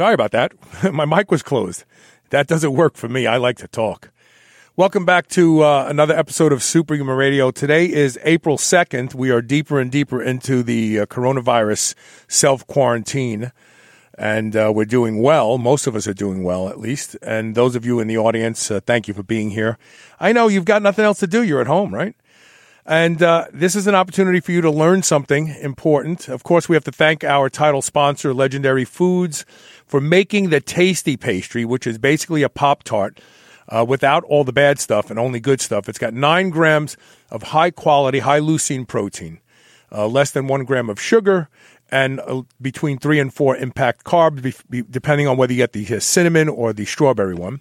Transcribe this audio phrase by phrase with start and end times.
[0.00, 0.54] Sorry about that.
[0.94, 1.84] My mic was closed.
[2.30, 3.26] That doesn't work for me.
[3.26, 4.10] I like to talk.
[4.74, 7.50] Welcome back to uh, another episode of Superhuman Radio.
[7.50, 9.14] Today is April 2nd.
[9.14, 11.94] We are deeper and deeper into the uh, coronavirus
[12.28, 13.52] self quarantine,
[14.16, 15.58] and uh, we're doing well.
[15.58, 17.14] Most of us are doing well, at least.
[17.20, 19.76] And those of you in the audience, uh, thank you for being here.
[20.18, 21.42] I know you've got nothing else to do.
[21.42, 22.16] You're at home, right?
[22.86, 26.28] And uh, this is an opportunity for you to learn something important.
[26.28, 29.44] Of course, we have to thank our title sponsor, Legendary Foods,
[29.86, 33.20] for making the tasty pastry, which is basically a Pop Tart
[33.68, 35.88] uh, without all the bad stuff and only good stuff.
[35.88, 36.96] It's got nine grams
[37.30, 39.40] of high quality, high leucine protein,
[39.92, 41.48] uh, less than one gram of sugar,
[41.90, 46.48] and uh, between three and four impact carbs, depending on whether you get the cinnamon
[46.48, 47.60] or the strawberry one.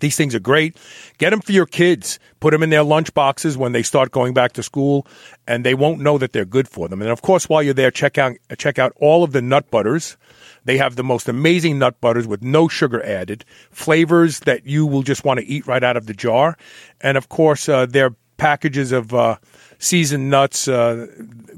[0.00, 0.76] These things are great.
[1.16, 2.18] Get them for your kids.
[2.40, 5.06] Put them in their lunch boxes when they start going back to school,
[5.46, 7.00] and they won't know that they're good for them.
[7.00, 10.16] And of course, while you're there, check out check out all of the nut butters.
[10.64, 15.02] They have the most amazing nut butters with no sugar added, flavors that you will
[15.02, 16.58] just want to eat right out of the jar,
[17.00, 19.36] and of course, uh, their packages of uh,
[19.78, 21.06] seasoned nuts uh,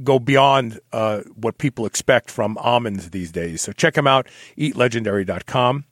[0.02, 3.60] go beyond uh, what people expect from almonds these days.
[3.60, 4.26] So check them out.
[4.58, 5.84] EatLegendary.com.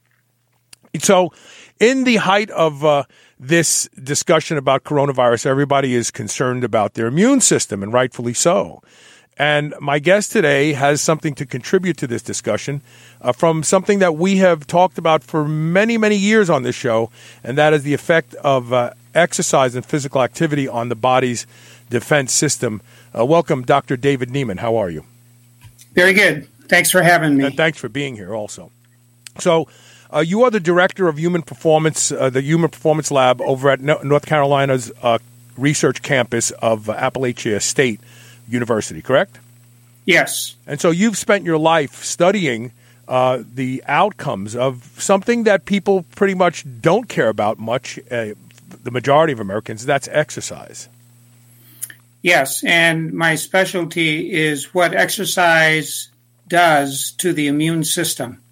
[1.02, 1.32] So,
[1.80, 3.04] in the height of uh,
[3.38, 8.82] this discussion about coronavirus, everybody is concerned about their immune system, and rightfully so.
[9.38, 12.82] And my guest today has something to contribute to this discussion
[13.20, 17.10] uh, from something that we have talked about for many, many years on this show,
[17.44, 21.46] and that is the effect of uh, exercise and physical activity on the body's
[21.88, 22.82] defense system.
[23.16, 23.96] Uh, welcome, Dr.
[23.96, 24.58] David Nieman.
[24.58, 25.04] How are you?
[25.92, 26.48] Very good.
[26.68, 27.44] Thanks for having me.
[27.44, 28.72] And thanks for being here also.
[29.38, 29.68] So,
[30.12, 33.80] uh, you are the director of human performance, uh, the Human Performance Lab over at
[33.80, 35.18] no- North Carolina's uh,
[35.56, 38.00] research campus of Appalachia State
[38.48, 39.38] University, correct?
[40.06, 40.56] Yes.
[40.66, 42.72] And so you've spent your life studying
[43.06, 48.34] uh, the outcomes of something that people pretty much don't care about much, uh,
[48.82, 50.88] the majority of Americans, that's exercise.
[52.22, 56.08] Yes, and my specialty is what exercise
[56.48, 58.42] does to the immune system.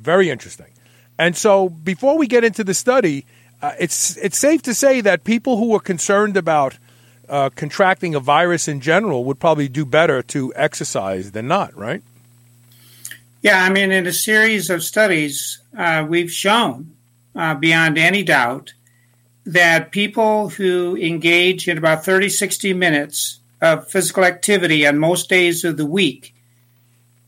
[0.00, 0.68] Very interesting.
[1.18, 3.26] And so, before we get into the study,
[3.60, 6.78] uh, it's it's safe to say that people who are concerned about
[7.28, 12.02] uh, contracting a virus in general would probably do better to exercise than not, right?
[13.42, 16.96] Yeah, I mean, in a series of studies, uh, we've shown
[17.34, 18.72] uh, beyond any doubt
[19.46, 25.64] that people who engage in about 30, 60 minutes of physical activity on most days
[25.64, 26.34] of the week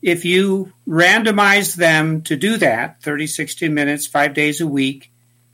[0.03, 5.11] if you randomize them to do that 30 60 minutes five days a week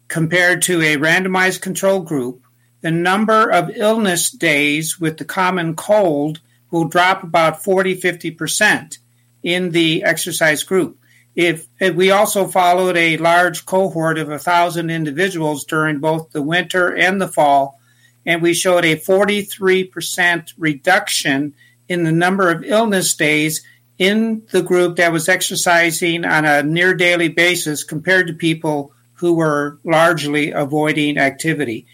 [0.09, 2.43] compared to a randomized control group
[2.81, 6.39] the number of illness days with the common cold
[6.71, 8.97] will drop about 40 50%
[9.43, 10.97] in the exercise group.
[11.35, 16.41] If, if we also followed a large cohort of a thousand individuals during both the
[16.41, 17.79] winter and the fall
[18.25, 21.53] and we showed a 43% reduction
[21.87, 23.63] in the number of illness days
[23.99, 29.33] in the group that was exercising on a near daily basis compared to people who
[29.33, 31.85] were largely avoiding activity.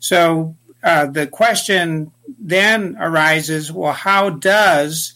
[0.00, 2.10] So uh, the question
[2.40, 5.14] then arises well, how does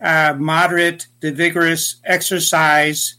[0.00, 3.14] uh, moderate to vigorous exercise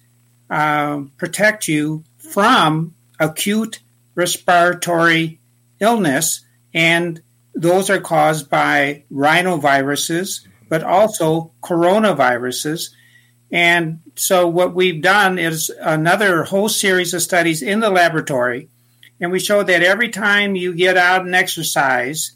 [0.50, 3.80] uh, protect you from acute
[4.14, 5.40] respiratory
[5.80, 6.44] illness?
[6.74, 7.22] And
[7.54, 12.90] those are caused by rhinoviruses but also coronaviruses.
[13.52, 18.70] And so, what we've done is another whole series of studies in the laboratory,
[19.20, 22.32] and we showed that every time you get out and exercise,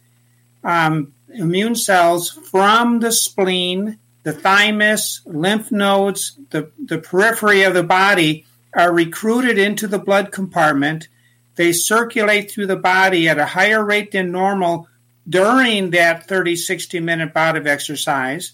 [0.63, 7.83] um, immune cells from the spleen, the thymus, lymph nodes, the, the periphery of the
[7.83, 11.07] body are recruited into the blood compartment.
[11.55, 14.87] They circulate through the body at a higher rate than normal
[15.29, 18.53] during that 30, 60 minute bout of exercise.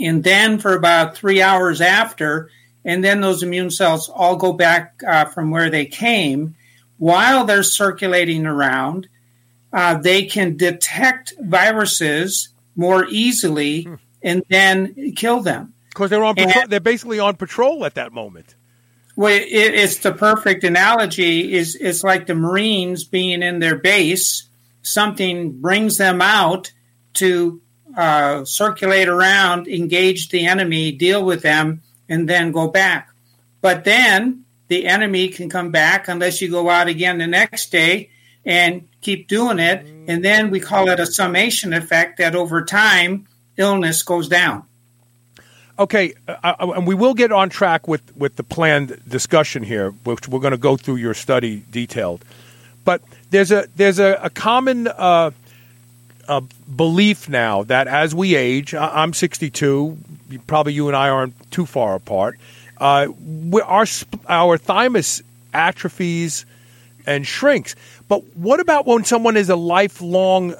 [0.00, 2.50] And then for about three hours after,
[2.84, 6.56] and then those immune cells all go back uh, from where they came.
[6.98, 9.08] While they're circulating around,
[9.72, 13.94] uh, they can detect viruses more easily hmm.
[14.22, 15.74] and then kill them.
[15.90, 18.54] Because they're on patrol, they're basically on patrol at that moment.
[19.16, 21.54] Well, it, it's the perfect analogy.
[21.54, 24.48] Is it's like the Marines being in their base.
[24.84, 26.72] Something brings them out
[27.14, 27.60] to
[27.96, 33.10] uh, circulate around, engage the enemy, deal with them, and then go back.
[33.60, 38.10] But then the enemy can come back unless you go out again the next day
[38.44, 39.86] and keep doing it.
[40.06, 43.26] And then we call it a summation effect that over time
[43.56, 44.64] illness goes down.
[45.78, 49.90] Okay, uh, uh, and we will get on track with, with the planned discussion here,
[49.90, 52.24] which we're going to go through your study detailed.
[52.84, 53.02] But
[53.34, 55.32] there's a there's a, a common uh,
[56.28, 59.98] a belief now that as we age, I'm 62,
[60.46, 62.38] probably you and I aren't too far apart.
[62.78, 63.08] Uh,
[63.64, 63.86] our
[64.28, 65.22] our thymus
[65.52, 66.46] atrophies
[67.06, 67.74] and shrinks.
[68.08, 70.54] But what about when someone is a lifelong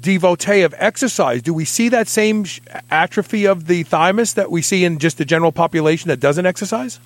[0.00, 1.42] devotee of exercise?
[1.42, 2.44] Do we see that same
[2.90, 7.00] atrophy of the thymus that we see in just the general population that doesn't exercise?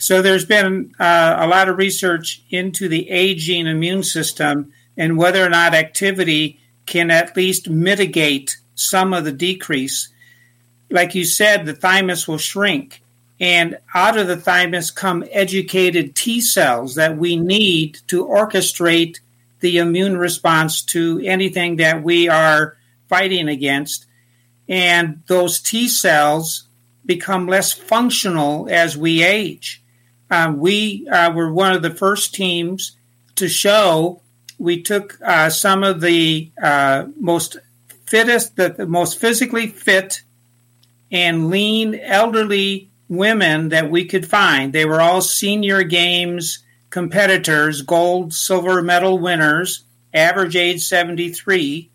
[0.00, 5.44] So there's been uh, a lot of research into the aging immune system and whether
[5.44, 10.08] or not activity can at least mitigate some of the decrease.
[10.88, 13.02] Like you said, the thymus will shrink.
[13.40, 19.20] And out of the thymus come educated T cells that we need to orchestrate
[19.60, 22.78] the immune response to anything that we are
[23.10, 24.06] fighting against.
[24.66, 26.64] And those T cells
[27.04, 29.82] become less functional as we age.
[30.30, 32.96] Uh, we uh, were one of the first teams
[33.36, 34.20] to show
[34.58, 37.56] we took uh, some of the uh, most
[38.06, 40.22] fittest, the, the most physically fit
[41.10, 44.72] and lean elderly women that we could find.
[44.72, 51.90] They were all senior games competitors, gold, silver medal winners, average age 73.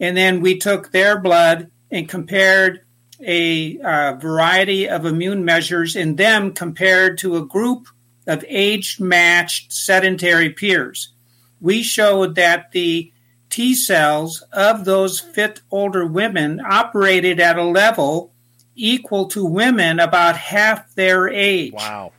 [0.00, 2.83] And then we took their blood and compared
[3.26, 7.88] a uh, variety of immune measures in them compared to a group
[8.26, 11.12] of age matched sedentary peers.
[11.60, 13.12] We showed that the
[13.50, 18.32] T cells of those fit older women operated at a level
[18.74, 21.74] equal to women about half their age.
[21.74, 22.12] Wow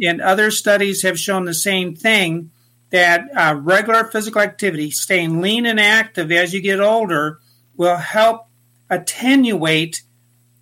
[0.00, 2.50] and other studies have shown the same thing
[2.90, 7.38] that uh, regular physical activity, staying lean and active as you get older,
[7.76, 8.46] will help
[8.90, 10.02] attenuate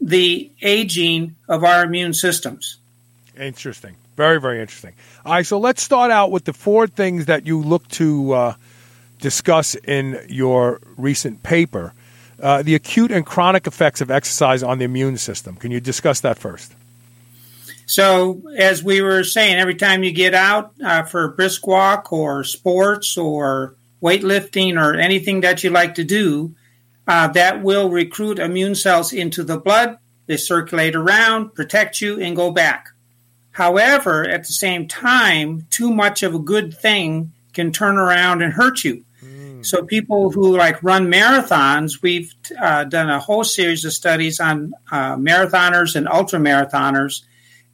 [0.00, 2.76] the aging of our immune systems.
[3.38, 3.97] Interesting.
[4.17, 4.94] Very, very interesting.
[5.25, 8.55] All right, so let's start out with the four things that you look to uh,
[9.20, 11.94] discuss in your recent paper.
[12.43, 15.56] Uh, the acute and chronic effects of exercise on the immune system.
[15.56, 16.73] Can you discuss that first?
[17.87, 22.12] So, as we were saying, every time you get out uh, for a brisk walk
[22.12, 26.55] or sports or weightlifting or anything that you like to do,
[27.11, 29.99] uh, that will recruit immune cells into the blood.
[30.27, 32.91] They circulate around, protect you, and go back.
[33.51, 38.53] However, at the same time, too much of a good thing can turn around and
[38.53, 39.05] hurt you.
[39.25, 39.67] Mm.
[39.67, 44.73] So, people who like run marathons, we've uh, done a whole series of studies on
[44.93, 47.23] uh, marathoners and ultra marathoners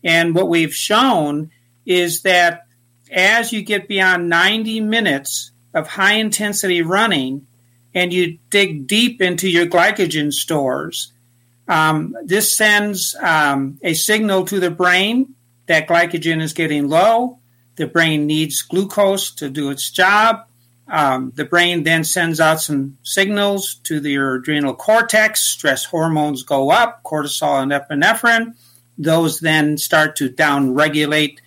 [0.03, 1.50] and what we've shown
[1.85, 2.67] is that
[3.11, 7.47] as you get beyond 90 minutes of high intensity running
[7.97, 11.13] and you dig deep into your glycogen stores,
[11.67, 15.35] um, this sends um, a signal to the brain
[15.65, 17.38] that glycogen is getting low.
[17.76, 20.47] The brain needs glucose to do its job.
[20.87, 25.41] Um, the brain then sends out some signals to the adrenal cortex.
[25.41, 28.55] Stress hormones go up, cortisol and epinephrine.
[28.99, 31.38] Those then start to downregulate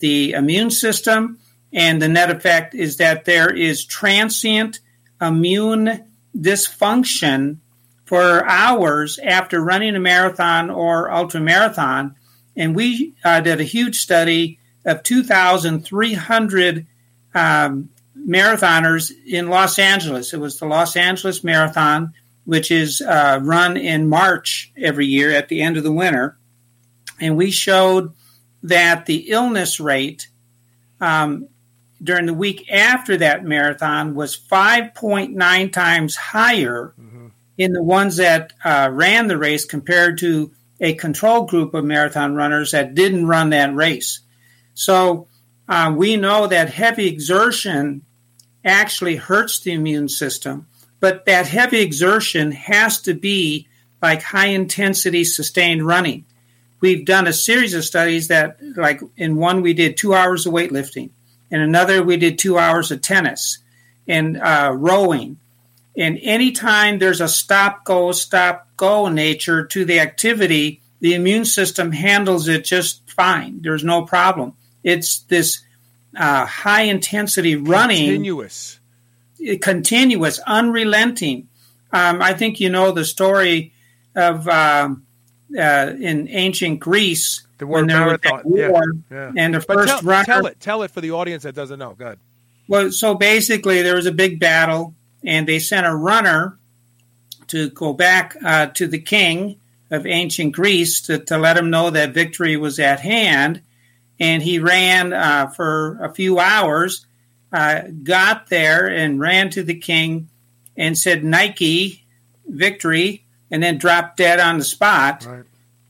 [0.00, 1.38] the immune system.
[1.72, 4.80] And the net effect is that there is transient
[5.22, 6.04] immune
[6.36, 7.58] dysfunction
[8.04, 12.16] for hours after running a marathon or ultra marathon.
[12.56, 16.86] And we uh, did a huge study of 2,300
[17.34, 17.88] um,
[18.18, 20.34] marathoners in Los Angeles.
[20.34, 22.12] It was the Los Angeles Marathon,
[22.44, 26.36] which is uh, run in March every year at the end of the winter
[27.22, 28.12] and we showed
[28.64, 30.28] that the illness rate
[31.00, 31.48] um,
[32.02, 37.28] during the week after that marathon was 5.9 times higher mm-hmm.
[37.58, 42.34] in the ones that uh, ran the race compared to a control group of marathon
[42.34, 44.20] runners that didn't run that race.
[44.74, 45.28] So
[45.68, 48.02] uh, we know that heavy exertion
[48.64, 50.66] actually hurts the immune system,
[51.00, 53.68] but that heavy exertion has to be
[54.00, 56.24] like high intensity sustained running
[56.82, 60.52] we've done a series of studies that, like in one, we did two hours of
[60.52, 61.08] weightlifting,
[61.52, 63.58] in another, we did two hours of tennis
[64.08, 65.38] and uh, rowing.
[65.96, 71.92] And anytime there's a stop, go, stop, go nature to the activity, the immune system
[71.92, 73.60] handles it just fine.
[73.60, 74.54] There's no problem.
[74.82, 75.62] It's this
[76.16, 78.80] uh, high intensity running, Continuous.
[79.60, 81.48] continuous, unrelenting.
[81.92, 83.74] Um, I think you know the story
[84.16, 85.06] of um,
[85.56, 88.52] uh, in ancient Greece The word when there was that marathon.
[88.56, 89.32] Yeah, war, yeah.
[89.36, 90.24] and the But first tell, runner.
[90.24, 90.58] tell it.
[90.58, 91.94] Tell it for the audience that doesn't know.
[91.94, 92.18] Good.
[92.66, 96.58] Well, so basically, there was a big battle, and they sent a runner
[97.46, 99.60] to go back uh, to the king
[99.92, 103.62] of ancient Greece to, to let him know that victory was at hand.
[104.18, 107.06] And he ran uh, for a few hours,
[107.52, 110.30] uh, got there, and ran to the king
[110.76, 112.04] and said, Nike,
[112.44, 115.24] victory, and then dropped dead on the spot.
[115.24, 115.44] Right.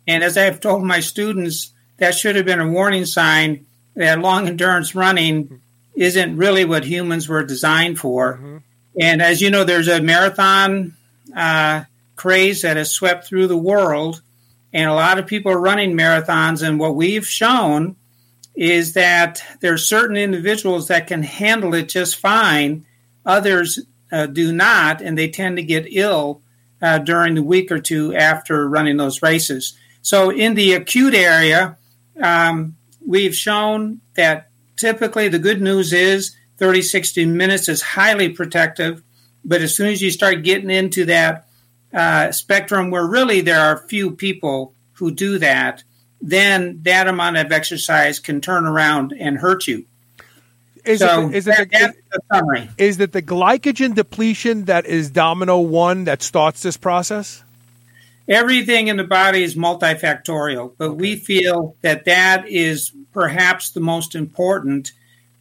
[0.07, 4.49] And as I've told my students, that should have been a warning sign that long
[4.49, 5.61] endurance running
[5.95, 8.63] isn't really what humans were designed for.
[8.99, 10.97] And as you know, there's a marathon
[11.37, 11.85] uh,
[12.17, 14.23] craze that has swept through the world,
[14.73, 16.67] and a lot of people are running marathons.
[16.67, 17.97] And what we've shown
[18.55, 22.85] is that there are certain individuals that can handle it just fine,
[23.25, 23.79] others
[24.11, 26.43] uh, do not, and they tend to get ill
[26.83, 29.79] uh, during the week or two after running those races.
[30.03, 31.77] So, in the acute area,
[32.21, 39.03] um, we've shown that typically the good news is 30, 60 minutes is highly protective.
[39.45, 41.49] But as soon as you start getting into that
[41.93, 45.83] uh, spectrum where really there are few people who do that,
[46.21, 49.85] then that amount of exercise can turn around and hurt you.
[50.85, 52.69] Is so it, is, that- it the, summary.
[52.77, 57.45] is it the glycogen depletion that is domino one that starts this process?
[58.33, 64.15] Everything in the body is multifactorial, but we feel that that is perhaps the most
[64.15, 64.93] important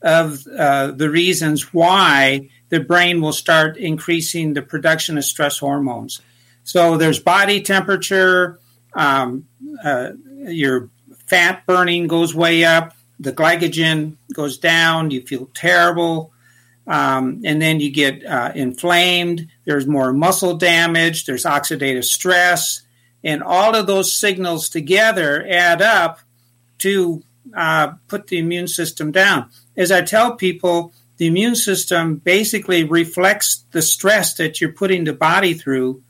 [0.01, 6.19] of uh, the reasons why the brain will start increasing the production of stress hormones.
[6.65, 8.59] So there's body temperature,
[8.93, 9.47] um,
[9.81, 10.09] uh,
[10.47, 10.89] your
[11.27, 16.30] fat burning goes way up, the glycogen goes down, you feel terrible,
[16.91, 19.47] um, and then you get uh, inflamed.
[19.63, 21.25] There's more muscle damage.
[21.25, 22.81] There's oxidative stress,
[23.23, 26.19] and all of those signals together add up
[26.79, 27.23] to
[27.55, 29.49] uh, put the immune system down.
[29.77, 35.13] As I tell people, the immune system basically reflects the stress that you're putting the
[35.13, 36.03] body through.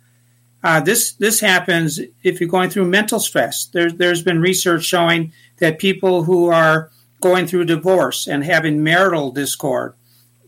[0.63, 3.65] Uh, this this happens if you're going through mental stress.
[3.65, 9.31] There's there's been research showing that people who are going through divorce and having marital
[9.31, 9.93] discord,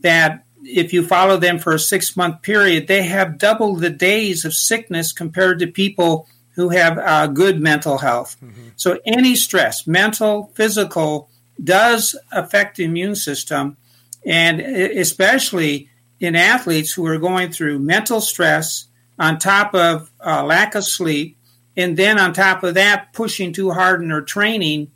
[0.03, 4.45] that if you follow them for a six month period, they have double the days
[4.45, 8.37] of sickness compared to people who have uh, good mental health.
[8.75, 11.29] So any stress, mental, physical,
[11.61, 13.77] does affect the immune system,
[14.25, 18.85] and especially in athletes who are going through mental stress
[19.19, 21.37] on top of uh, lack of sleep,
[21.75, 24.91] and then on top of that, pushing too hard in their training.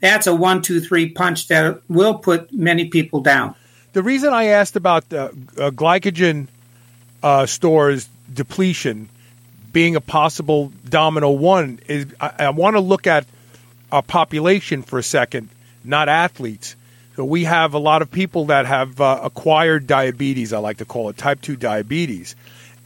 [0.00, 3.54] That's a one, two, three punch that will put many people down.
[3.92, 6.48] The reason I asked about uh, glycogen
[7.22, 9.08] uh, stores depletion
[9.72, 13.26] being a possible domino one is I, I want to look at
[13.90, 15.48] our population for a second,
[15.84, 16.76] not athletes.
[17.16, 20.54] So we have a lot of people that have uh, acquired diabetes.
[20.54, 22.34] I like to call it type two diabetes,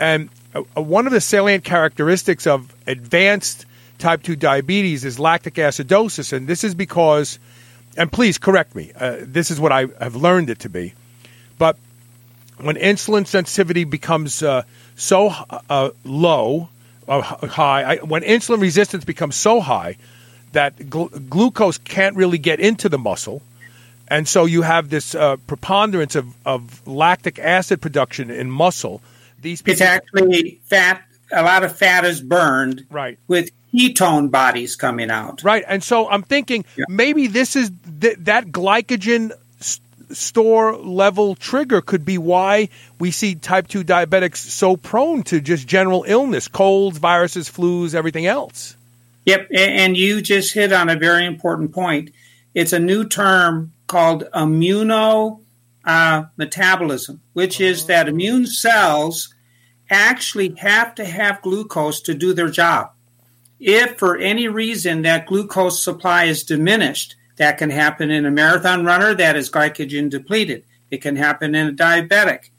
[0.00, 3.66] and uh, uh, one of the salient characteristics of advanced
[3.98, 7.38] type two diabetes is lactic acidosis, and this is because,
[7.96, 10.94] and please correct me, uh, this is what I have learned it to be,
[11.58, 11.76] but
[12.58, 14.62] when insulin sensitivity becomes uh,
[14.96, 16.68] so uh, low,
[17.06, 19.96] uh, high, I, when insulin resistance becomes so high
[20.52, 23.42] that gl- glucose can't really get into the muscle,
[24.08, 29.02] and so you have this uh, preponderance of, of lactic acid production in muscle.
[29.40, 31.02] These people, It's actually fat.
[31.32, 33.18] A lot of fat is burned, Right.
[33.26, 35.42] With ketone bodies coming out.
[35.42, 35.64] Right.
[35.68, 36.84] And so I'm thinking Yeah.
[36.88, 39.80] maybe this is th- that glycogen s-
[40.12, 42.68] store level trigger could be why
[42.98, 48.26] we see type 2 diabetics so prone to just general illness, colds, viruses, flus, everything
[48.26, 48.76] else.
[49.26, 52.10] Yep, and you just hit on a very important point.
[52.54, 55.40] It's a new term called immuno
[55.84, 59.34] uh, metabolism, which is that immune cells
[59.90, 62.90] actually have to have glucose to do their job.
[63.58, 68.84] If for any reason that glucose supply is diminished, that can happen in a marathon
[68.84, 70.64] runner that is glycogen depleted.
[70.90, 72.50] It can happen in a diabetic.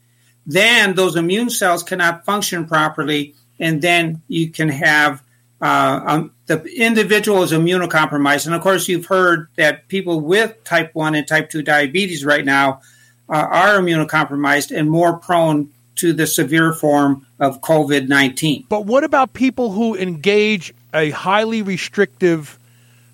[0.46, 5.22] Then those immune cells cannot function properly, and then you can have
[5.60, 8.46] uh, um, the individual is immunocompromised.
[8.46, 12.44] And of course, you've heard that people with type 1 and type 2 diabetes right
[12.44, 12.80] now
[13.28, 18.66] uh, are immunocompromised and more prone to the severe form of COVID 19.
[18.68, 22.58] But what about people who engage a highly restrictive,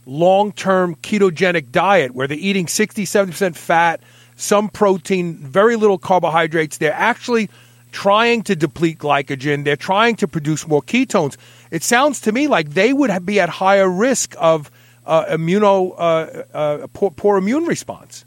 [0.07, 4.01] long term ketogenic diet where they're eating 60, 70% fat,
[4.37, 6.79] some protein, very little carbohydrates?
[6.79, 7.51] They're actually
[7.93, 11.37] trying to deplete glycogen, they're trying to produce more ketones.
[11.71, 14.71] It sounds to me like they would be at higher risk of
[15.07, 18.25] uh, immuno uh, uh, poor, poor, immune response.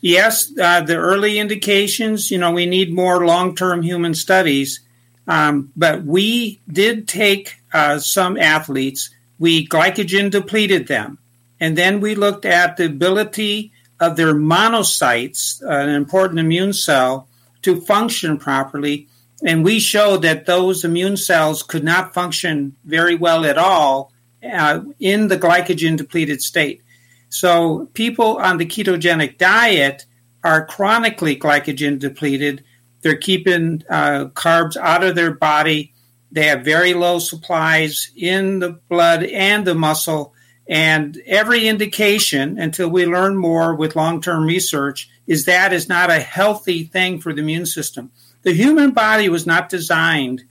[0.00, 2.30] Yes, uh, the early indications.
[2.30, 4.80] You know, we need more long-term human studies,
[5.30, 9.10] um, but we did take uh, some athletes.
[9.38, 11.18] We glycogen depleted them,
[11.60, 17.28] and then we looked at the ability of their monocytes, an important immune cell,
[17.62, 19.06] to function properly.
[19.46, 24.80] And we showed that those immune cells could not function very well at all uh,
[24.98, 26.82] in the glycogen depleted state.
[27.28, 30.06] So people on the ketogenic diet
[30.42, 32.64] are chronically glycogen depleted.
[33.02, 35.92] They're keeping uh, carbs out of their body.
[36.32, 40.34] They have very low supplies in the blood and the muscle.
[40.68, 46.10] And every indication, until we learn more with long term research, is that is not
[46.10, 48.10] a healthy thing for the immune system.
[48.42, 50.44] The human body was not designed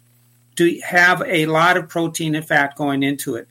[0.58, 3.48] to have a lot of protein and fat going into it.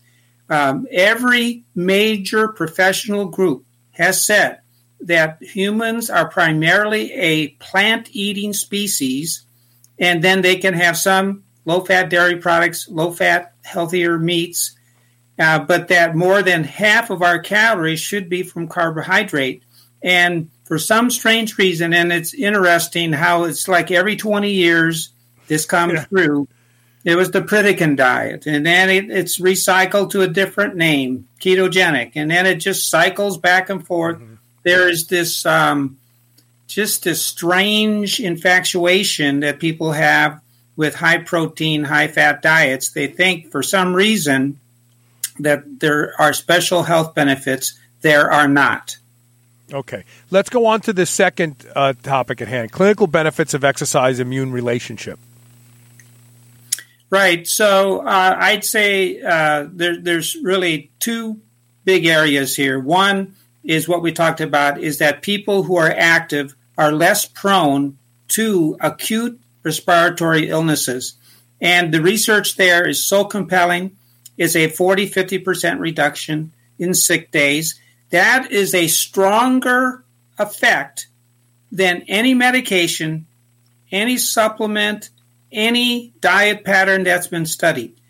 [0.51, 4.61] Um, every major professional group has said
[5.01, 9.45] that humans are primarily a plant eating species,
[9.99, 14.77] and then they can have some low fat dairy products, low fat, healthier meats,
[15.39, 19.63] uh, but that more than half of our calories should be from carbohydrate.
[20.03, 25.11] And for some strange reason, and it's interesting how it's like every 20 years
[25.47, 26.05] this comes yeah.
[26.05, 26.49] through
[27.05, 32.13] it was the Pritikin diet, and then it, it's recycled to a different name, ketogenic,
[32.17, 34.19] and then it just cycles back and forth.
[34.19, 34.35] Mm-hmm.
[34.69, 35.99] There is this um,
[36.67, 40.43] just this strange infatuation that people have
[40.77, 42.91] with high protein, high fat diets.
[42.91, 44.61] They think for some reason
[45.39, 47.79] that there are special health benefits.
[48.03, 48.99] There are not.
[49.73, 54.21] Okay, let's go on to the second uh, topic at hand: clinical benefits of exercise
[54.21, 55.19] immune relationship.
[57.09, 57.47] Right.
[57.47, 61.41] So uh, I'd say uh, there, there's really two
[61.87, 62.79] big areas here.
[62.79, 63.35] One
[63.69, 68.79] is what we talked about is that people who are active are less prone to
[68.81, 71.15] acute respiratory illnesses.
[71.61, 73.97] And the research there is so compelling.
[74.39, 77.79] It's a 40, 50% reduction in sick days.
[78.09, 80.03] That is a stronger
[80.39, 81.09] effect
[81.71, 83.27] than any medication,
[83.93, 85.11] any supplement,
[85.53, 88.01] any diet pattern that's been studied.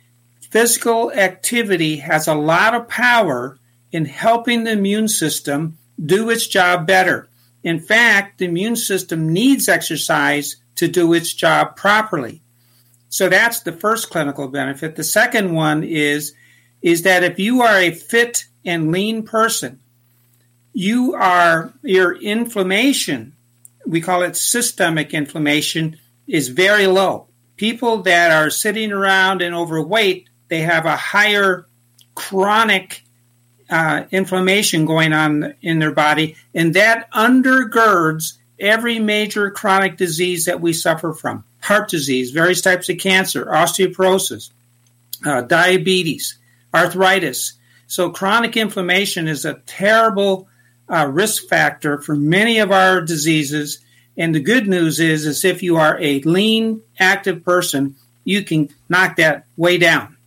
[0.40, 3.57] Physical activity has a lot of power
[3.92, 7.28] in helping the immune system do its job better.
[7.62, 12.42] In fact, the immune system needs exercise to do its job properly.
[13.08, 14.96] So that's the first clinical benefit.
[14.96, 16.34] The second one is
[16.80, 19.80] is that if you are a fit and lean person,
[20.72, 23.34] you are your inflammation,
[23.84, 25.98] we call it systemic inflammation,
[26.28, 31.66] is very low people that are sitting around and overweight, they have a higher
[32.14, 33.02] chronic
[33.70, 40.60] uh, inflammation going on in their body, and that undergirds every major chronic disease that
[40.60, 44.50] we suffer from heart disease, various types of cancer, osteoporosis,
[45.24, 46.38] uh, diabetes,
[46.74, 47.54] arthritis.
[47.86, 50.48] So, chronic inflammation is a terrible
[50.88, 53.80] uh, risk factor for many of our diseases
[54.18, 58.68] and the good news is, is if you are a lean, active person, you can
[58.88, 60.17] knock that way down.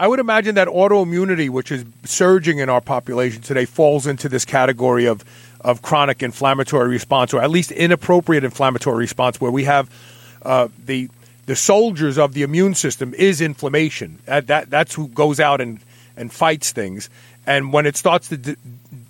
[0.00, 4.44] I would imagine that autoimmunity, which is surging in our population today, falls into this
[4.44, 5.24] category of,
[5.60, 9.90] of chronic inflammatory response, or at least inappropriate inflammatory response, where we have
[10.42, 11.10] uh, the
[11.46, 14.18] the soldiers of the immune system is inflammation.
[14.26, 15.80] That, that that's who goes out and
[16.16, 17.10] and fights things.
[17.44, 18.56] And when it starts to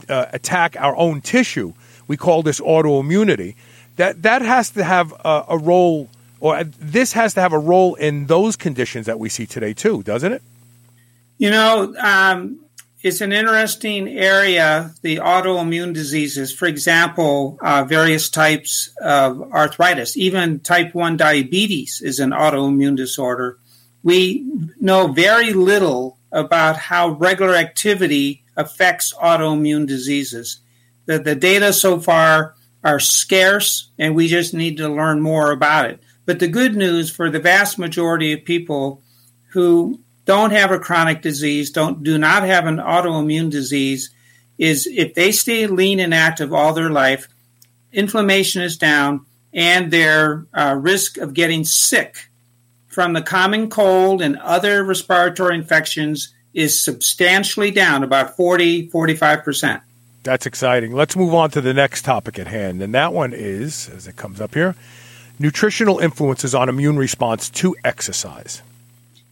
[0.08, 1.74] uh, attack our own tissue,
[2.06, 3.56] we call this autoimmunity
[3.96, 6.08] that that has to have a, a role,
[6.40, 10.02] or this has to have a role in those conditions that we see today too,
[10.02, 10.42] doesn't it?
[11.38, 12.64] You know, um,
[13.00, 14.92] it's an interesting area.
[15.02, 22.18] The autoimmune diseases, for example, uh, various types of arthritis, even type one diabetes is
[22.18, 23.58] an autoimmune disorder.
[24.02, 24.44] We
[24.80, 30.58] know very little about how regular activity affects autoimmune diseases.
[31.06, 35.88] The, the data so far are scarce and we just need to learn more about
[35.88, 36.00] it.
[36.26, 39.02] But the good news for the vast majority of people
[39.50, 44.10] who don't have a chronic disease, don't do not have an autoimmune disease,
[44.58, 47.28] is if they stay lean and active all their life,
[47.94, 52.28] inflammation is down, and their uh, risk of getting sick
[52.88, 59.80] from the common cold and other respiratory infections is substantially down, about 40, 45%.
[60.24, 60.92] That's exciting.
[60.92, 62.82] Let's move on to the next topic at hand.
[62.82, 64.74] And that one is, as it comes up here,
[65.38, 68.60] nutritional influences on immune response to exercise.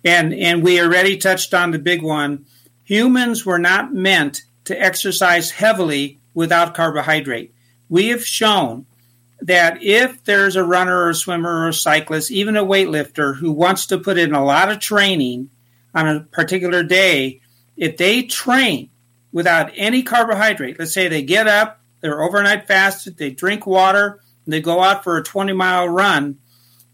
[0.04, 2.46] And, and we already touched on the big one.
[2.84, 7.54] Humans were not meant to exercise heavily without carbohydrate.
[7.88, 8.86] We have shown
[9.40, 13.52] that if there's a runner or a swimmer or a cyclist, even a weightlifter who
[13.52, 15.50] wants to put in a lot of training
[15.94, 17.40] on a particular day,
[17.76, 18.90] if they train
[19.32, 24.60] without any carbohydrate, let's say they get up, they're overnight fasted, they drink water, they
[24.60, 26.38] go out for a 20 mile run,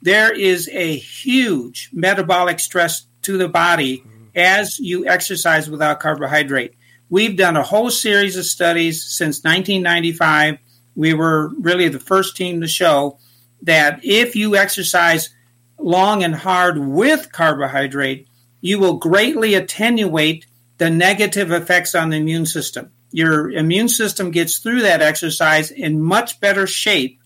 [0.03, 6.75] there is a huge metabolic stress to the body as you exercise without carbohydrate.
[7.09, 10.59] We've done a whole series of studies since 1995
[10.95, 13.19] we were really the first team to show
[13.63, 15.31] that if you exercise
[15.79, 18.29] long and hard with carbohydrate,
[18.61, 20.47] you will greatly attenuate
[20.79, 22.91] the negative effects on the immune system.
[23.11, 27.21] Your immune system gets through that exercise in much better shape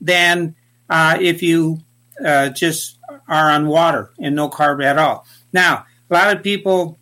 [0.00, 0.54] than
[0.88, 1.78] uh, if you
[2.24, 2.98] uh, just
[3.28, 5.26] are on water and no carb at all.
[5.52, 6.98] Now, a lot of people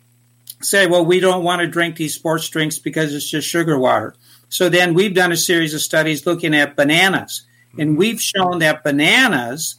[0.61, 4.15] say, well, we don't want to drink these sports drinks because it's just sugar water.
[4.49, 7.43] So then we've done a series of studies looking at bananas,
[7.77, 7.99] and mm-hmm.
[7.99, 9.75] we've shown that bananas,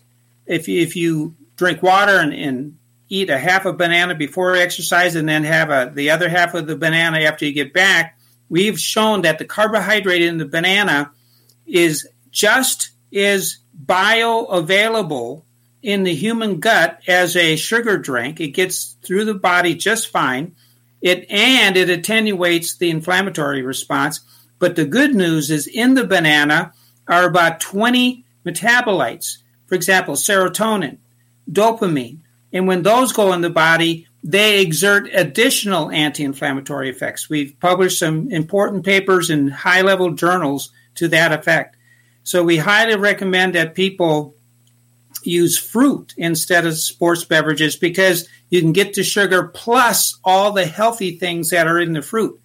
[0.46, 5.14] if you, if you drink water and, and eat a half a banana before exercise
[5.14, 8.18] and then have a, the other half of the banana after you get back,
[8.48, 11.10] we've shown that the carbohydrate in the banana
[11.66, 15.42] is just as bioavailable
[15.82, 18.40] in the human gut as a sugar drink.
[18.40, 20.54] It gets through the body just fine.
[21.00, 24.20] It and it attenuates the inflammatory response.
[24.58, 26.72] But the good news is in the banana
[27.08, 29.38] are about 20 metabolites.
[29.66, 30.98] For example, serotonin,
[31.50, 32.18] dopamine.
[32.52, 37.28] And when those go in the body, they exert additional anti inflammatory effects.
[37.28, 41.76] We've published some important papers in high level journals to that effect.
[42.24, 44.34] So we highly recommend that people
[45.22, 50.66] use fruit instead of sports beverages because you can get the sugar plus all the
[50.66, 52.40] healthy things that are in the fruit.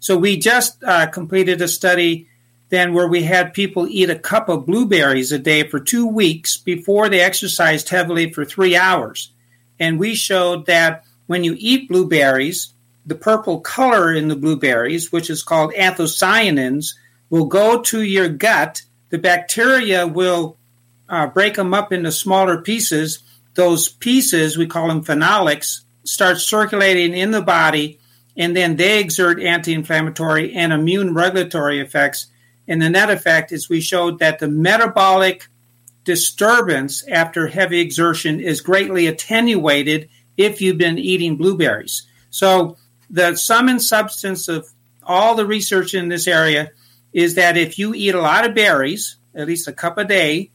[0.00, 2.28] So we just uh, completed a study
[2.70, 6.56] then where we had people eat a cup of blueberries a day for two weeks
[6.56, 9.30] before they exercised heavily for three hours.
[9.78, 12.72] And we showed that when you eat blueberries,
[13.06, 16.94] the purple color in the blueberries, which is called anthocyanins,
[17.30, 18.82] will go to your gut.
[19.14, 20.58] The bacteria will
[21.08, 23.20] uh, break them up into smaller pieces.
[23.54, 28.00] Those pieces, we call them phenolics, start circulating in the body
[28.36, 32.26] and then they exert anti-inflammatory and immune regulatory effects.
[32.66, 35.46] And the net effect is we showed that the metabolic
[36.02, 42.04] disturbance after heavy exertion is greatly attenuated if you've been eating blueberries.
[42.30, 42.78] So
[43.10, 44.68] the sum and substance of
[45.04, 46.72] all the research in this area
[47.14, 50.50] is that if you eat a lot of berries, at least a cup a day,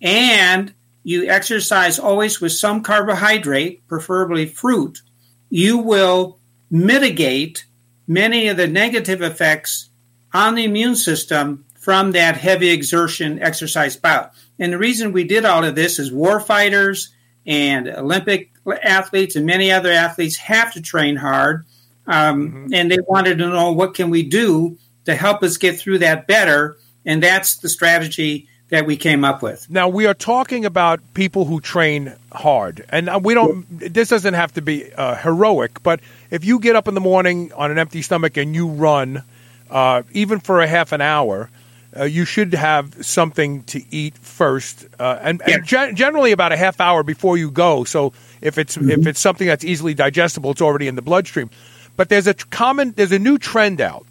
[0.00, 5.02] and you exercise always with some carbohydrate, preferably fruit,
[5.50, 6.38] you will
[6.70, 7.66] mitigate
[8.08, 9.90] many of the negative effects
[10.32, 14.32] on the immune system from that heavy exertion exercise bout.
[14.58, 17.10] And the reason we did all of this is war fighters
[17.46, 18.50] and Olympic
[18.82, 21.66] athletes and many other athletes have to train hard.
[22.06, 22.74] Um, mm-hmm.
[22.74, 26.26] And they wanted to know what can we do to help us get through that
[26.26, 26.76] better.
[27.04, 29.68] And that's the strategy that we came up with.
[29.70, 33.66] Now we are talking about people who train hard, and uh, we don't.
[33.70, 37.52] This doesn't have to be uh, heroic, but if you get up in the morning
[37.52, 39.22] on an empty stomach and you run,
[39.70, 41.50] uh, even for a half an hour,
[41.96, 45.54] uh, you should have something to eat first, uh, and, yeah.
[45.54, 47.84] and gen- generally about a half hour before you go.
[47.84, 48.90] So if it's mm-hmm.
[48.90, 51.50] if it's something that's easily digestible, it's already in the bloodstream.
[51.96, 54.06] But there's a common there's a new trend out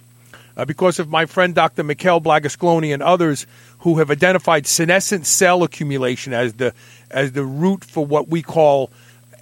[0.56, 1.84] uh, because of my friend Dr.
[1.84, 3.46] Mikhail Blagosklonny and others
[3.80, 6.74] who have identified senescent cell accumulation as the
[7.12, 8.92] as the root for what we call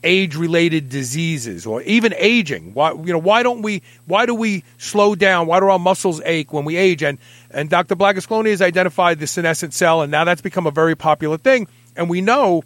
[0.04, 2.74] age-related diseases or even aging.
[2.74, 5.48] Why you know why don't we why do we slow down?
[5.48, 7.04] Why do our muscles ache when we age?
[7.04, 7.18] And
[7.52, 7.96] and Dr.
[7.96, 11.68] Blagosklonny has identified the senescent cell, and now that's become a very popular thing.
[11.96, 12.64] And we know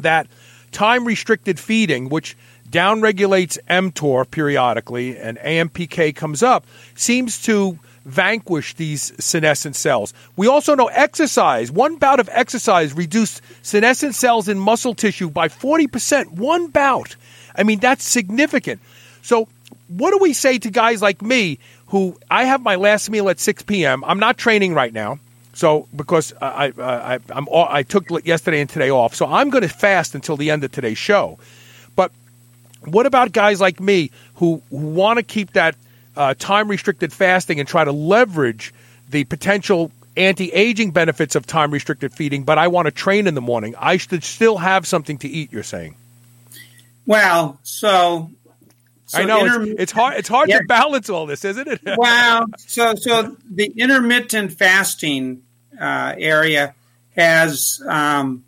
[0.00, 0.26] that
[0.72, 2.36] time restricted feeding, which
[2.70, 10.14] downregulates mTOR periodically and AMPK comes up, seems to vanquish these senescent cells.
[10.36, 15.48] We also know exercise, one bout of exercise reduced senescent cells in muscle tissue by
[15.48, 16.32] 40%.
[16.32, 17.16] One bout.
[17.54, 18.80] I mean, that's significant.
[19.22, 19.48] So,
[19.88, 23.40] what do we say to guys like me who I have my last meal at
[23.40, 24.04] 6 p.m.?
[24.04, 25.18] I'm not training right now.
[25.54, 29.68] So because I I, I I took yesterday and today off, so I'm going to
[29.68, 31.38] fast until the end of today's show.
[32.84, 35.76] What about guys like me who, who want to keep that
[36.16, 38.72] uh, time restricted fasting and try to leverage
[39.08, 43.34] the potential anti aging benefits of time restricted feeding, but I want to train in
[43.34, 43.74] the morning?
[43.78, 45.52] I should still have something to eat.
[45.52, 45.96] You're saying?
[47.06, 48.30] Well, so
[49.08, 50.18] so I know it's, it's, hard.
[50.18, 50.58] It's hard yeah.
[50.58, 51.80] to balance all this, isn't it?
[51.96, 52.44] wow.
[52.58, 55.44] So, so the intermittent fasting
[55.80, 56.74] uh, area
[57.16, 58.44] has, um,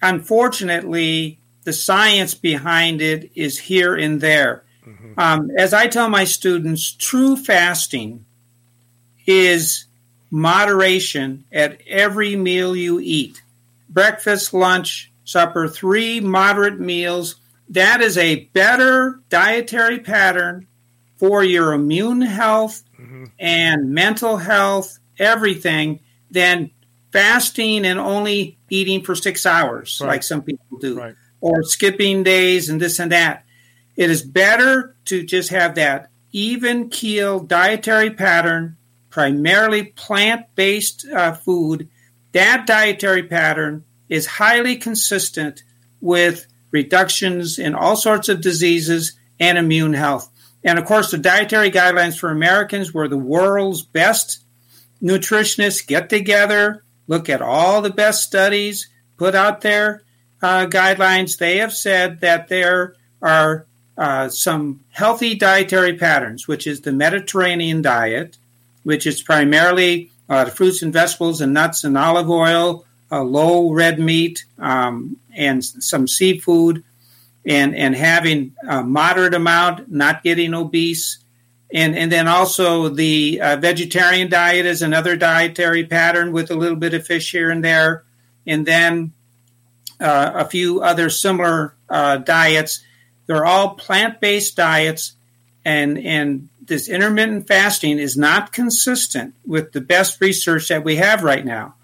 [0.00, 4.64] unfortunately, the science behind it is here and there.
[4.86, 5.18] Mm-hmm.
[5.18, 8.24] Um, as I tell my students, true fasting
[9.26, 9.86] is
[10.30, 13.40] moderation at every meal you eat
[13.88, 17.36] breakfast, lunch, supper, three moderate meals.
[17.70, 20.66] That is a better dietary pattern
[21.16, 23.26] for your immune health mm-hmm.
[23.38, 26.00] and mental health, everything,
[26.30, 26.70] than
[27.12, 30.08] fasting and only eating for six hours, right.
[30.08, 31.14] like some people do, right.
[31.44, 33.44] Or skipping days and this and that.
[33.96, 38.78] It is better to just have that even keel dietary pattern,
[39.10, 41.90] primarily plant based uh, food.
[42.32, 45.62] That dietary pattern is highly consistent
[46.00, 50.30] with reductions in all sorts of diseases and immune health.
[50.64, 54.42] And of course, the dietary guidelines for Americans were the world's best
[55.02, 60.03] nutritionists get together, look at all the best studies, put out their
[60.44, 61.38] uh, guidelines.
[61.38, 67.80] They have said that there are uh, some healthy dietary patterns, which is the Mediterranean
[67.80, 68.36] diet,
[68.82, 74.44] which is primarily uh, fruits and vegetables and nuts and olive oil, low red meat,
[74.58, 76.82] um, and some seafood,
[77.46, 81.18] and and having a moderate amount, not getting obese,
[81.72, 86.76] and and then also the uh, vegetarian diet is another dietary pattern with a little
[86.76, 88.02] bit of fish here and there,
[88.46, 89.12] and then
[90.00, 92.84] uh, a few other similar uh, diets.
[93.26, 95.14] They're all plant based diets,
[95.64, 101.22] and and this intermittent fasting is not consistent with the best research that we have
[101.22, 101.74] right now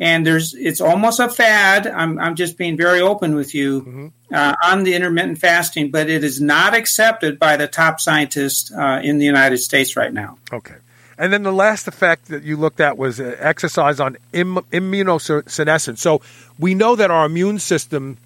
[0.00, 1.86] and there's it's almost a fad.
[1.86, 4.06] I'm I'm just being very open with you mm-hmm.
[4.34, 9.00] uh, on the intermittent fasting, but it is not accepted by the top scientists uh,
[9.04, 10.38] in the United States right now.
[10.50, 10.76] Okay.
[11.20, 15.98] And then the last effect that you looked at was uh, exercise on Im- immunosenescence.
[15.98, 16.22] So
[16.58, 18.16] we know that our immune system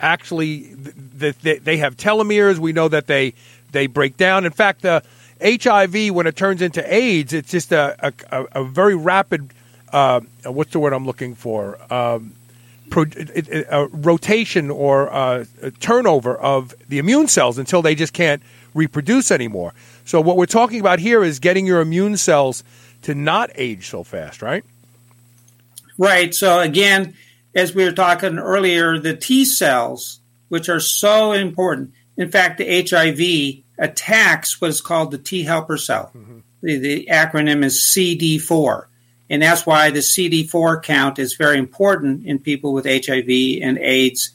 [0.00, 0.74] actually
[1.20, 2.58] th- th- they have telomeres.
[2.58, 3.34] We know that they
[3.70, 4.44] they break down.
[4.44, 5.04] In fact, the
[5.40, 9.54] HIV when it turns into AIDS, it's just a, a, a very rapid
[9.92, 11.78] uh, what's the word I'm looking for?
[11.92, 12.34] Um,
[12.90, 13.04] pro,
[13.92, 15.44] rotation or uh,
[15.80, 18.42] turnover of the immune cells until they just can't
[18.74, 19.74] reproduce anymore.
[20.04, 22.64] So what we're talking about here is getting your immune cells
[23.02, 24.64] to not age so fast, right?
[25.98, 26.34] Right.
[26.34, 27.14] So again,
[27.54, 31.92] as we were talking earlier, the T cells, which are so important.
[32.16, 36.10] In fact, the HIV attacks what is called the T helper cell.
[36.14, 36.38] Mm-hmm.
[36.62, 38.86] The, the acronym is CD4.
[39.28, 44.30] And that's why the CD4 count is very important in people with HIV and AIDS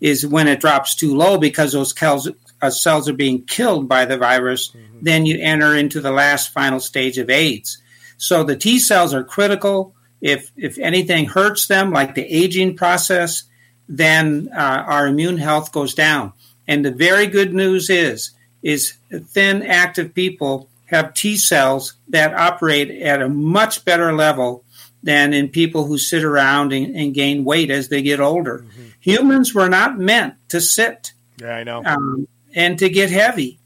[0.00, 4.04] is when it drops too low because those cells, uh, cells are being killed by
[4.04, 4.98] the virus, mm-hmm.
[5.02, 7.82] then you enter into the last final stage of AIDS.
[8.16, 9.94] So the T cells are critical.
[10.20, 13.44] If, if anything hurts them, like the aging process,
[13.88, 16.32] then uh, our immune health goes down.
[16.66, 22.90] And the very good news is, is thin, active people have T cells that operate
[22.90, 24.64] at a much better level
[25.02, 28.58] than in people who sit around and, and gain weight as they get older.
[28.58, 28.88] Mm-hmm.
[29.00, 31.12] Humans were not meant to sit.
[31.40, 31.82] Yeah, I know.
[31.84, 33.58] Um, and to get heavy.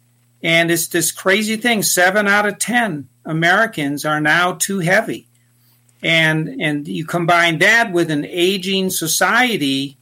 [0.43, 1.83] And it's this crazy thing.
[1.83, 5.29] Seven out of 10 Americans are now too heavy.
[6.03, 9.97] And, and you combine that with an aging society,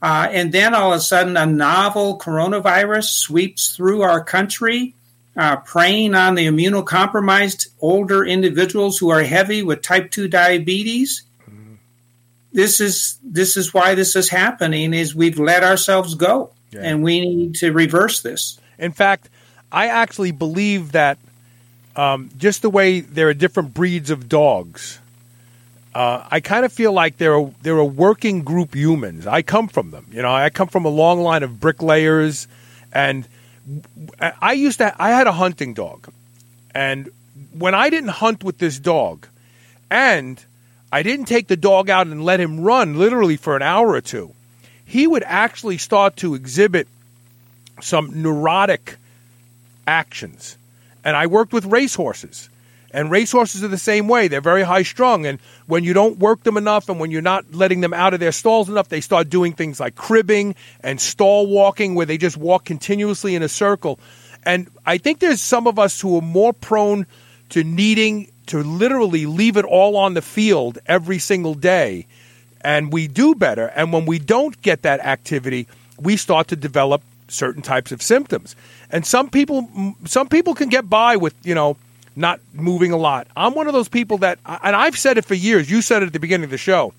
[0.00, 4.94] uh, and then all of a sudden a novel coronavirus sweeps through our country
[5.36, 11.24] uh, preying on the immunocompromised older individuals who are heavy with type 2 diabetes.
[11.42, 11.74] Mm-hmm.
[12.52, 16.80] This is this is why this is happening is we've let ourselves go yeah.
[16.82, 18.58] and we need to reverse this.
[18.78, 19.28] In fact,
[19.70, 21.18] I actually believe that
[21.96, 24.98] um, just the way there are different breeds of dogs,
[25.94, 29.26] uh, I kind of feel like they're a, they're a working group humans.
[29.26, 30.06] I come from them.
[30.10, 32.48] You know, I come from a long line of bricklayers,
[32.92, 33.28] and
[34.20, 36.08] I used to I had a hunting dog,
[36.74, 37.10] and
[37.56, 39.26] when I didn't hunt with this dog,
[39.90, 40.44] and
[40.92, 44.00] I didn't take the dog out and let him run literally for an hour or
[44.00, 44.34] two,
[44.94, 46.86] he would actually start to exhibit
[47.82, 48.94] some neurotic
[49.88, 50.56] actions.
[51.04, 52.48] And I worked with racehorses.
[52.92, 54.28] And racehorses are the same way.
[54.28, 55.26] They're very high strung.
[55.26, 58.20] And when you don't work them enough and when you're not letting them out of
[58.20, 62.36] their stalls enough, they start doing things like cribbing and stall walking where they just
[62.36, 63.98] walk continuously in a circle.
[64.44, 67.06] And I think there's some of us who are more prone
[67.48, 72.06] to needing to literally leave it all on the field every single day.
[72.64, 73.66] And we do better.
[73.76, 75.68] And when we don't get that activity,
[76.00, 78.56] we start to develop certain types of symptoms.
[78.90, 81.76] And some people some people can get by with, you know,
[82.16, 83.26] not moving a lot.
[83.36, 85.70] I'm one of those people that and I've said it for years.
[85.70, 86.94] You said it at the beginning of the show.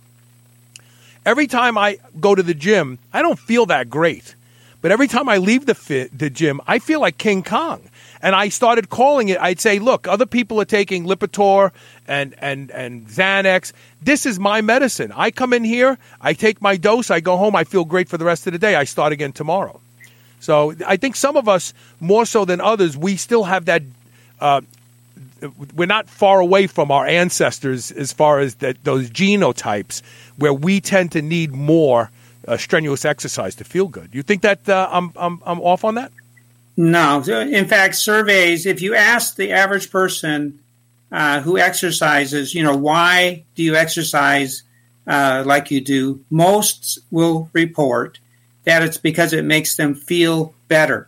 [1.25, 4.35] Every time I go to the gym, I don't feel that great.
[4.81, 7.81] But every time I leave the fit, the gym, I feel like King Kong.
[8.25, 9.37] And I started calling it.
[9.39, 11.71] I'd say, "Look, other people are taking Lipitor
[12.07, 13.71] and and and Xanax.
[14.01, 15.13] This is my medicine.
[15.15, 15.97] I come in here,
[16.29, 18.59] I take my dose, I go home, I feel great for the rest of the
[18.59, 18.73] day.
[18.81, 19.79] I start again tomorrow."
[20.39, 23.83] So I think some of us, more so than others, we still have that.
[24.39, 24.61] Uh,
[25.75, 30.01] we're not far away from our ancestors as far as that those genotypes
[30.37, 32.09] where we tend to need more
[32.47, 34.09] uh, strenuous exercise to feel good.
[34.13, 36.11] You think that uh, I'm, I'm I'm off on that?
[36.77, 37.21] No.
[37.23, 38.65] In fact, surveys.
[38.65, 40.59] If you ask the average person
[41.11, 44.63] uh, who exercises, you know, why do you exercise
[45.07, 46.23] uh, like you do?
[46.29, 48.19] Most will report
[48.65, 51.07] that it's because it makes them feel better.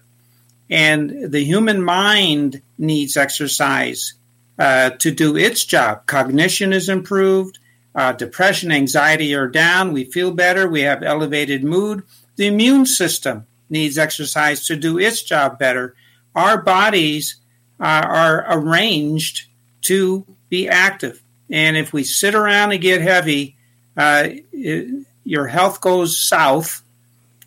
[0.69, 4.13] And the human mind needs exercise
[4.60, 6.06] uh, to do its job.
[6.06, 7.60] Cognition is improved,
[7.95, 12.03] uh, depression, anxiety are down, we feel better, we have elevated mood.
[12.36, 15.95] The immune system needs exercise to do its job better.
[16.36, 17.38] Our bodies
[17.80, 19.45] uh, are arranged
[19.84, 21.21] to be active.
[21.49, 23.56] And if we sit around and get heavy,
[23.95, 26.82] uh, it, your health goes south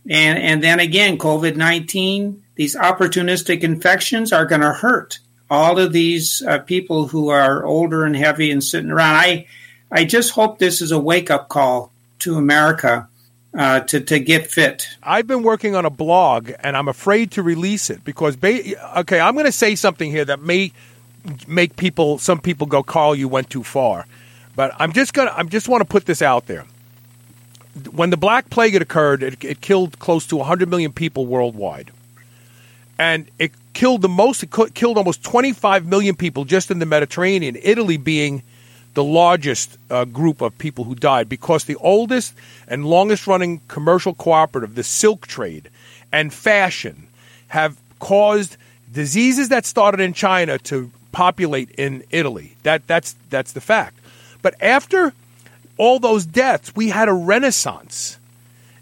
[0.08, 5.18] and, and then again, COVID 19, these opportunistic infections are going to hurt
[5.50, 9.16] all of these uh, people who are older and heavy and sitting around.
[9.16, 9.46] I,
[9.90, 13.08] I just hope this is a wake up call to America
[13.54, 14.86] uh, to, to get fit.
[15.02, 19.20] I've been working on a blog and I'm afraid to release it because, ba- okay,
[19.20, 20.72] I'm going to say something here that may
[21.46, 24.06] make people, some people go, Carl, you went too far.
[24.56, 26.64] But I'm just going to, I just want to put this out there
[27.92, 31.90] when the Black Plague had occurred, it, it killed close to 100 million people worldwide.
[32.98, 37.56] And it killed the most, it killed almost 25 million people just in the Mediterranean,
[37.62, 38.42] Italy being
[38.94, 42.34] the largest uh, group of people who died because the oldest
[42.66, 45.70] and longest running commercial cooperative, the silk trade
[46.12, 47.06] and fashion,
[47.48, 48.56] have caused
[48.92, 52.56] diseases that started in China to populate in Italy.
[52.62, 53.98] That, that's, that's the fact.
[54.42, 55.12] But after
[55.76, 58.18] all those deaths, we had a renaissance.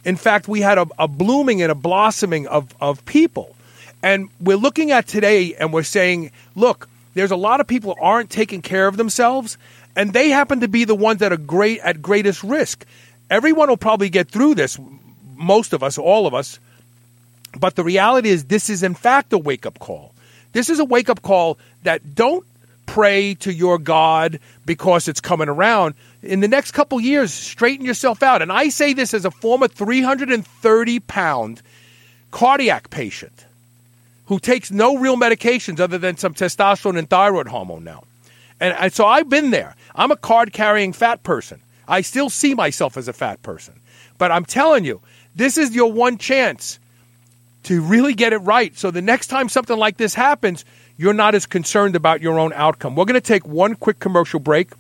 [0.05, 3.55] In fact, we had a, a blooming and a blossoming of, of people.
[4.03, 8.31] And we're looking at today and we're saying, look, there's a lot of people aren't
[8.31, 9.59] taking care of themselves,
[9.99, 12.87] and they happen to be the ones that are great at greatest risk.
[13.29, 14.79] Everyone will probably get through this,
[15.35, 16.61] most of us, all of us.
[17.59, 20.15] But the reality is, this is in fact a wake up call.
[20.53, 22.47] This is a wake up call that don't
[22.87, 28.23] pray to your God because it's coming around in the next couple years, straighten yourself
[28.23, 28.41] out.
[28.41, 31.61] And I say this as a former 330 pound
[32.31, 33.47] cardiac patient
[34.27, 38.05] who takes no real medications other than some testosterone and thyroid hormone now.
[38.61, 39.75] And, and so I've been there.
[39.99, 41.61] I'm a card carrying fat person.
[41.89, 43.81] I still see myself as a fat person.
[44.17, 45.01] But I'm telling you,
[45.35, 46.79] this is your one chance
[47.65, 48.77] to really get it right.
[48.79, 50.65] So the next time something like this happens,
[50.97, 52.95] you're not as concerned about your own outcome.
[52.95, 54.71] We're going to take one quick commercial break.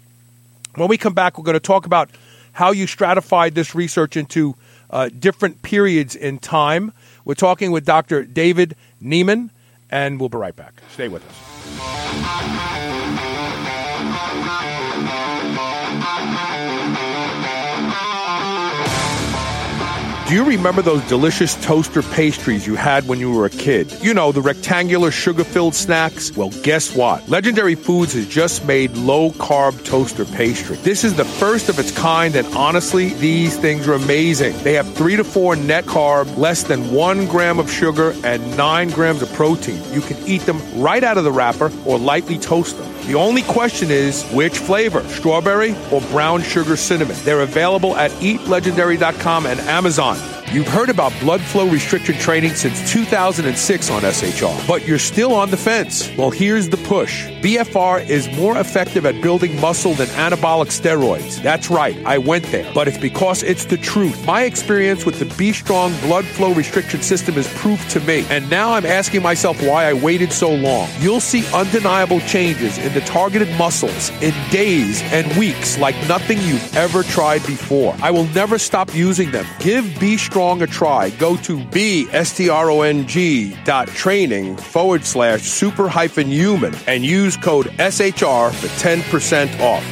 [0.76, 2.10] When we come back, we're going to talk about
[2.52, 4.54] how you stratified this research into
[4.90, 6.92] uh, different periods in time.
[7.24, 8.24] We're talking with Dr.
[8.24, 9.50] David Nieman,
[9.90, 10.80] and we'll be right back.
[10.92, 12.97] Stay with us.
[15.18, 15.87] Thank you.
[20.28, 23.90] Do you remember those delicious toaster pastries you had when you were a kid?
[24.02, 26.36] You know, the rectangular sugar filled snacks?
[26.36, 27.26] Well, guess what?
[27.30, 30.76] Legendary Foods has just made low carb toaster pastry.
[30.76, 34.54] This is the first of its kind, and honestly, these things are amazing.
[34.64, 38.90] They have three to four net carb, less than one gram of sugar, and nine
[38.90, 39.82] grams of protein.
[39.94, 42.98] You can eat them right out of the wrapper or lightly toast them.
[43.06, 47.16] The only question is which flavor, strawberry or brown sugar cinnamon.
[47.24, 50.17] They're available at eatlegendary.com and Amazon.
[50.50, 55.50] You've heard about blood flow restriction training since 2006 on SHR, but you're still on
[55.50, 56.10] the fence.
[56.16, 57.26] Well, here's the push.
[57.42, 61.42] BFR is more effective at building muscle than anabolic steroids.
[61.42, 64.24] That's right, I went there, but it's because it's the truth.
[64.24, 68.48] My experience with the B Strong blood flow restriction system is proof to me, and
[68.48, 70.88] now I'm asking myself why I waited so long.
[70.98, 76.74] You'll see undeniable changes in the targeted muscles in days and weeks like nothing you've
[76.74, 77.94] ever tried before.
[78.00, 79.44] I will never stop using them.
[79.60, 81.10] Give B Strong a try.
[81.10, 86.28] Go to B S T R O N G dot training forward slash super hyphen
[86.28, 89.84] human and use code SHR for 10% off.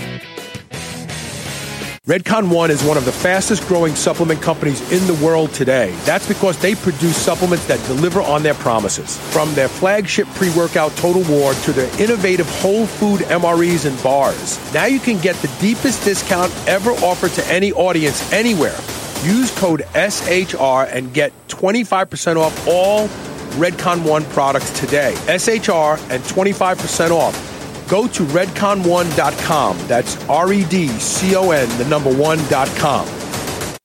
[2.06, 5.90] Redcon One is one of the fastest growing supplement companies in the world today.
[6.04, 9.18] That's because they produce supplements that deliver on their promises.
[9.32, 14.60] From their flagship pre workout Total War to their innovative whole food MREs and bars.
[14.72, 18.78] Now you can get the deepest discount ever offered to any audience anywhere.
[19.24, 23.08] Use code SHR and get 25% off all
[23.56, 25.14] Redcon One products today.
[25.26, 27.88] SHR and 25% off.
[27.88, 29.78] Go to redcon1.com.
[29.86, 33.08] That's R E D C O N, the number one.com.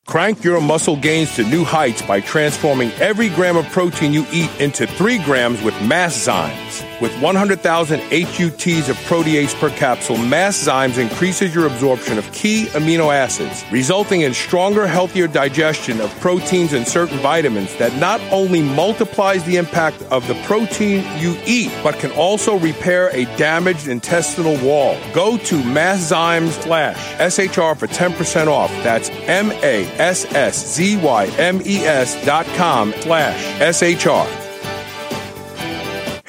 [0.07, 4.49] Crank your muscle gains to new heights by transforming every gram of protein you eat
[4.59, 5.73] into three grams with
[7.01, 13.63] With 100,000 HUTs of protease per capsule, Masszymes increases your absorption of key amino acids,
[13.71, 19.57] resulting in stronger, healthier digestion of proteins and certain vitamins that not only multiplies the
[19.57, 24.97] impact of the protein you eat, but can also repair a damaged intestinal wall.
[25.13, 28.71] Go to Masszymes slash SHR for 10% off.
[28.83, 29.85] That's M-A-S-S-Z-Y-M-E-S
[32.25, 34.40] dot com slash SHR.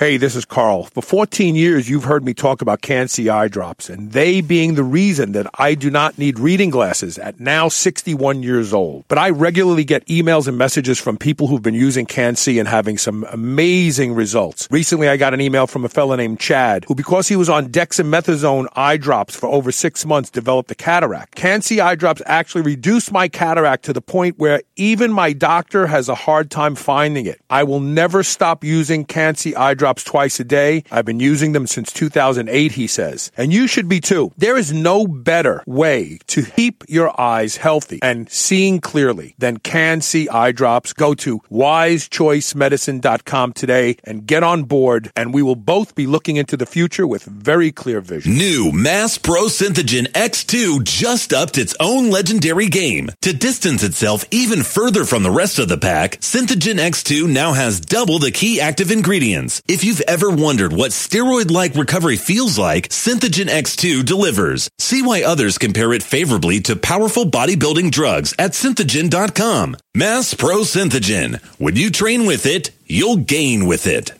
[0.03, 0.87] Hey, this is Carl.
[0.87, 4.83] For 14 years, you've heard me talk about Can-C eye drops, and they being the
[4.83, 9.05] reason that I do not need reading glasses at now 61 years old.
[9.07, 12.99] But I regularly get emails and messages from people who've been using Can-C and having
[12.99, 14.67] some amazing results.
[14.73, 17.69] Recently, I got an email from a fellow named Chad, who because he was on
[17.69, 21.37] dexamethasone eye drops for over six months, developed a cataract.
[21.37, 26.09] Can-C eye drops actually reduced my cataract to the point where even my doctor has
[26.09, 27.41] a hard time finding it.
[27.49, 30.85] I will never stop using Can-C eye drops twice a day.
[30.91, 33.31] I've been using them since 2008, he says.
[33.37, 34.33] And you should be too.
[34.37, 40.29] There is no better way to keep your eyes healthy and seeing clearly than Can-C
[40.29, 40.93] eye drops.
[40.93, 46.57] Go to wisechoicemedicine.com today and get on board and we will both be looking into
[46.57, 48.35] the future with very clear vision.
[48.35, 53.11] New Mass Pro Synthogen X2 just upped its own legendary game.
[53.23, 57.81] To distance itself even further from the rest of the pack, Synthogen X2 now has
[57.81, 59.63] double the key active ingredients.
[59.73, 64.69] If you've ever wondered what steroid-like recovery feels like, Synthogen X2 delivers.
[64.79, 69.79] See why others compare it favorably to powerful bodybuilding drugs at synthogen.com.
[69.95, 71.43] Mass Pro Synthogen.
[71.59, 74.13] When you train with it, you'll gain with it.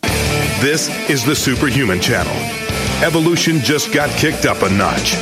[0.59, 2.33] This is the Superhuman Channel.
[3.05, 5.13] Evolution just got kicked up a notch.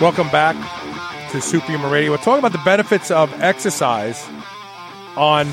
[0.00, 0.56] Welcome back
[1.32, 2.12] to Superhuman Radio.
[2.12, 4.26] We're talking about the benefits of exercise
[5.16, 5.50] on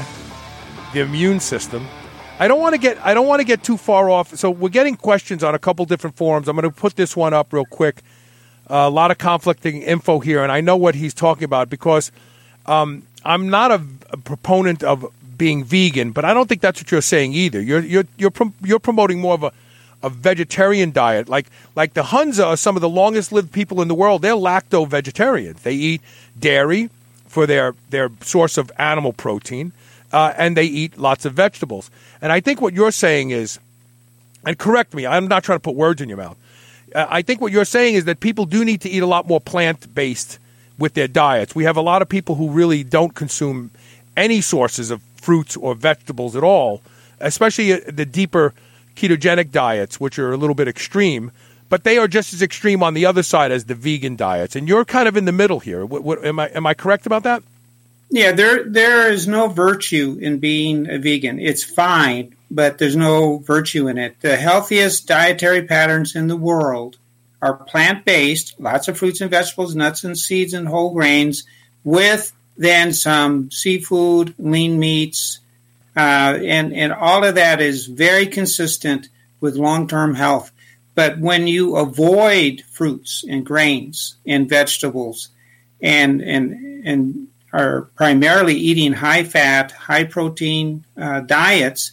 [0.93, 1.87] the immune system.
[2.39, 4.35] I don't want to get I don't want to get too far off.
[4.35, 6.47] So we're getting questions on a couple different forums.
[6.47, 8.01] I'm going to put this one up real quick.
[8.69, 12.11] Uh, a lot of conflicting info here, and I know what he's talking about because
[12.65, 15.05] um, I'm not a, a, proponent of
[15.37, 17.61] being vegan, but I don't think that's what you're saying either.
[17.61, 19.51] You're you're you're, prom- you're promoting more of a
[20.01, 21.29] a vegetarian diet.
[21.29, 24.21] Like like the Hunza are some of the longest lived people in the world.
[24.21, 25.61] They're lacto vegetarians.
[25.61, 26.01] They eat
[26.39, 26.89] dairy
[27.33, 29.71] for their their source of animal protein,
[30.11, 31.89] uh, and they eat lots of vegetables.
[32.21, 33.59] And I think what you're saying is,
[34.45, 36.37] and correct me, I'm not trying to put words in your mouth.
[36.93, 39.27] Uh, I think what you're saying is that people do need to eat a lot
[39.27, 40.37] more plant based
[40.77, 41.55] with their diets.
[41.55, 43.71] We have a lot of people who really don't consume
[44.15, 46.83] any sources of fruits or vegetables at all,
[47.19, 48.53] especially uh, the deeper
[48.95, 51.31] ketogenic diets, which are a little bit extreme,
[51.73, 54.55] but they are just as extreme on the other side as the vegan diets.
[54.55, 55.83] And you're kind of in the middle here.
[55.83, 57.41] What, what, am I am I correct about that?
[58.11, 61.39] Yeah, there there is no virtue in being a vegan.
[61.39, 64.21] It's fine, but there's no virtue in it.
[64.21, 66.97] The healthiest dietary patterns in the world
[67.41, 71.43] are plant based, lots of fruits and vegetables, nuts and seeds and whole grains,
[71.83, 75.39] with then some seafood, lean meats,
[75.97, 79.09] uh, and and all of that is very consistent
[79.41, 80.51] with long term health.
[80.95, 85.29] But when you avoid fruits and grains and vegetables,
[85.81, 91.91] and and and are primarily eating high fat, high protein uh, diets,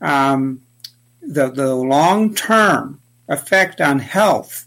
[0.00, 0.62] um,
[1.22, 4.66] the the long term effect on health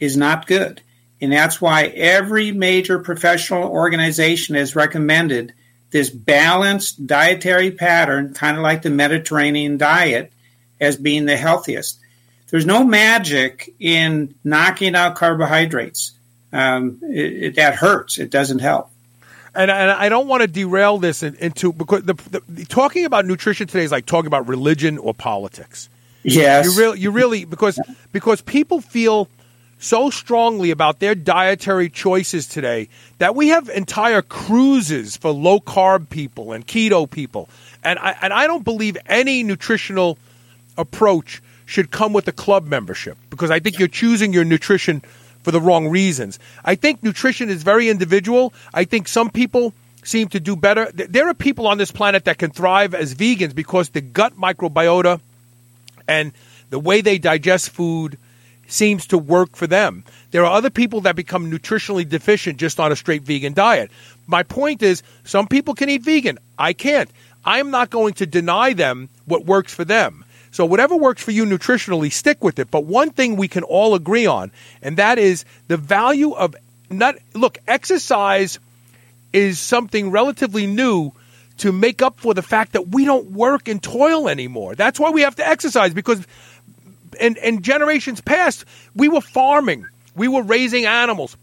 [0.00, 0.80] is not good.
[1.20, 5.54] And that's why every major professional organization has recommended
[5.90, 10.32] this balanced dietary pattern, kind of like the Mediterranean diet,
[10.80, 12.00] as being the healthiest.
[12.52, 16.12] There's no magic in knocking out carbohydrates.
[16.52, 18.18] Um, it, it, that hurts.
[18.18, 18.90] It doesn't help.
[19.54, 22.14] And, and I don't want to derail this into because the,
[22.48, 25.88] the, talking about nutrition today is like talking about religion or politics.
[26.24, 27.80] Yes, you really, you really because
[28.12, 29.28] because people feel
[29.78, 32.88] so strongly about their dietary choices today
[33.18, 37.48] that we have entire cruises for low carb people and keto people,
[37.82, 40.16] and I and I don't believe any nutritional
[40.78, 41.42] approach
[41.72, 45.02] should come with a club membership because I think you're choosing your nutrition
[45.42, 46.38] for the wrong reasons.
[46.64, 48.52] I think nutrition is very individual.
[48.72, 49.72] I think some people
[50.04, 50.90] seem to do better.
[50.92, 55.20] There are people on this planet that can thrive as vegans because the gut microbiota
[56.06, 56.32] and
[56.70, 58.18] the way they digest food
[58.66, 60.04] seems to work for them.
[60.30, 63.90] There are other people that become nutritionally deficient just on a straight vegan diet.
[64.26, 66.38] My point is, some people can eat vegan.
[66.58, 67.10] I can't.
[67.44, 70.24] I'm not going to deny them what works for them.
[70.52, 72.70] So whatever works for you nutritionally, stick with it.
[72.70, 76.54] But one thing we can all agree on, and that is the value of
[76.90, 78.58] not look, exercise
[79.32, 81.12] is something relatively new
[81.58, 84.74] to make up for the fact that we don't work and toil anymore.
[84.74, 86.26] That's why we have to exercise because
[87.18, 91.36] in, in generations past, we were farming, we were raising animals,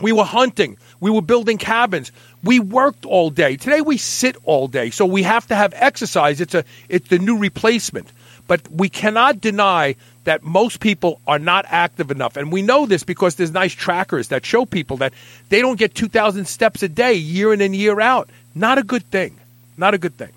[0.00, 2.12] we were hunting, we were building cabins.
[2.42, 3.56] We worked all day.
[3.56, 4.90] Today we sit all day.
[4.90, 6.40] So we have to have exercise.
[6.40, 8.10] It's a it's the new replacement.
[8.48, 9.94] But we cannot deny
[10.24, 12.36] that most people are not active enough.
[12.36, 15.12] And we know this because there's nice trackers that show people that
[15.50, 18.28] they don't get 2,000 steps a day year in and year out.
[18.54, 19.38] Not a good thing.
[19.76, 20.32] Not a good thing.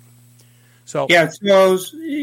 [0.84, 1.78] So yeah, so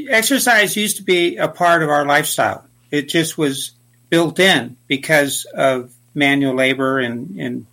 [0.10, 2.66] exercise used to be a part of our lifestyle.
[2.92, 3.72] It just was
[4.10, 7.66] built in because of manual labor and and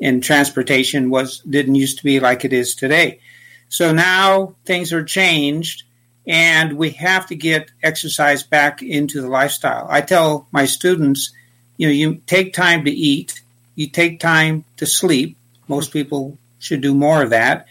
[0.00, 3.20] and transportation was didn't used to be like it is today.
[3.68, 5.84] So now things are changed
[6.30, 9.88] and we have to get exercise back into the lifestyle.
[9.90, 11.32] I tell my students,
[11.76, 13.42] you know, you take time to eat,
[13.74, 15.36] you take time to sleep.
[15.66, 17.66] Most people should do more of that.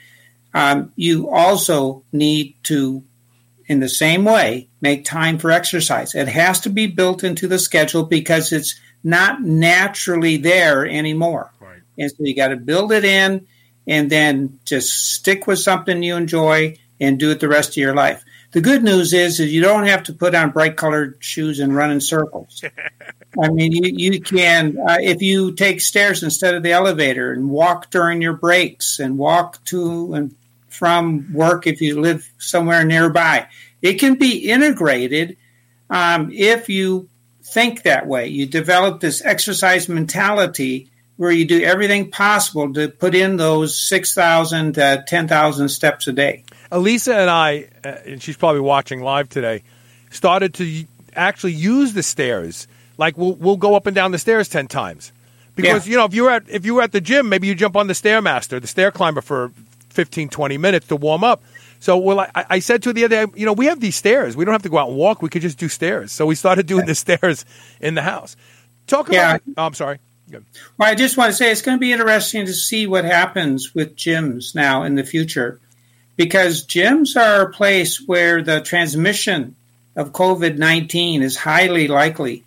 [0.53, 3.01] Um, you also need to,
[3.67, 6.13] in the same way, make time for exercise.
[6.13, 11.49] It has to be built into the schedule because it's not naturally there anymore.
[11.61, 11.79] Right.
[11.97, 13.47] And so you got to build it in
[13.87, 17.95] and then just stick with something you enjoy and do it the rest of your
[17.95, 18.21] life.
[18.51, 21.75] The good news is, is you don't have to put on bright colored shoes and
[21.75, 22.63] run in circles.
[23.41, 27.49] I mean, you, you can, uh, if you take stairs instead of the elevator and
[27.49, 30.35] walk during your breaks and walk to and
[30.67, 33.47] from work if you live somewhere nearby,
[33.81, 35.37] it can be integrated
[35.89, 37.07] um, if you
[37.43, 38.27] think that way.
[38.27, 44.73] You develop this exercise mentality where you do everything possible to put in those 6,000
[44.75, 46.45] to 10,000 steps a day.
[46.71, 49.63] Elisa and I, uh, and she's probably watching live today,
[50.11, 52.67] started to actually use the stairs.
[52.97, 55.11] Like we'll we'll go up and down the stairs ten times
[55.55, 55.91] because yeah.
[55.91, 57.87] you know if you're at if you were at the gym, maybe you jump on
[57.87, 59.51] the stairmaster, the stair climber for
[59.89, 61.41] 15, 20 minutes to warm up.
[61.79, 63.95] So well, I, I said to her the other day, you know, we have these
[63.95, 64.35] stairs.
[64.35, 65.21] We don't have to go out and walk.
[65.21, 66.11] We could just do stairs.
[66.11, 67.45] So we started doing the stairs
[67.79, 68.35] in the house.
[68.87, 69.41] Talk about.
[69.45, 69.53] Yeah.
[69.57, 69.99] Oh, I'm sorry.
[70.31, 70.41] Well,
[70.79, 73.95] I just want to say it's going to be interesting to see what happens with
[73.95, 75.59] gyms now in the future
[76.19, 79.55] because gyms are a place where the transmission
[79.95, 82.43] of COVID 19 is highly likely.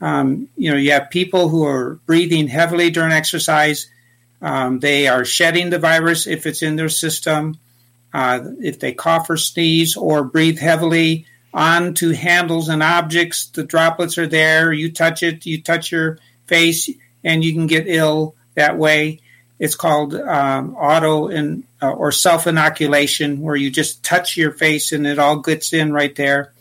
[0.00, 3.88] Um, you know, you have people who are breathing heavily during exercise.
[4.40, 7.58] Um, they are shedding the virus if it's in their system.
[8.14, 14.18] Uh, if they cough or sneeze or breathe heavily onto handles and objects, the droplets
[14.18, 14.72] are there.
[14.72, 16.88] You touch it, you touch your face,
[17.24, 19.18] and you can get ill that way.
[19.60, 25.06] It's called um, auto uh, or self inoculation, where you just touch your face and
[25.06, 26.54] it all gets in right there.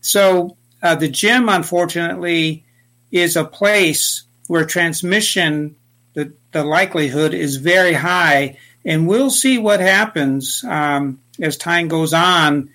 [0.00, 2.64] So uh, the gym, unfortunately,
[3.10, 5.74] is a place where transmission,
[6.14, 12.14] the, the likelihood is very high, and we'll see what happens um, as time goes
[12.14, 12.70] on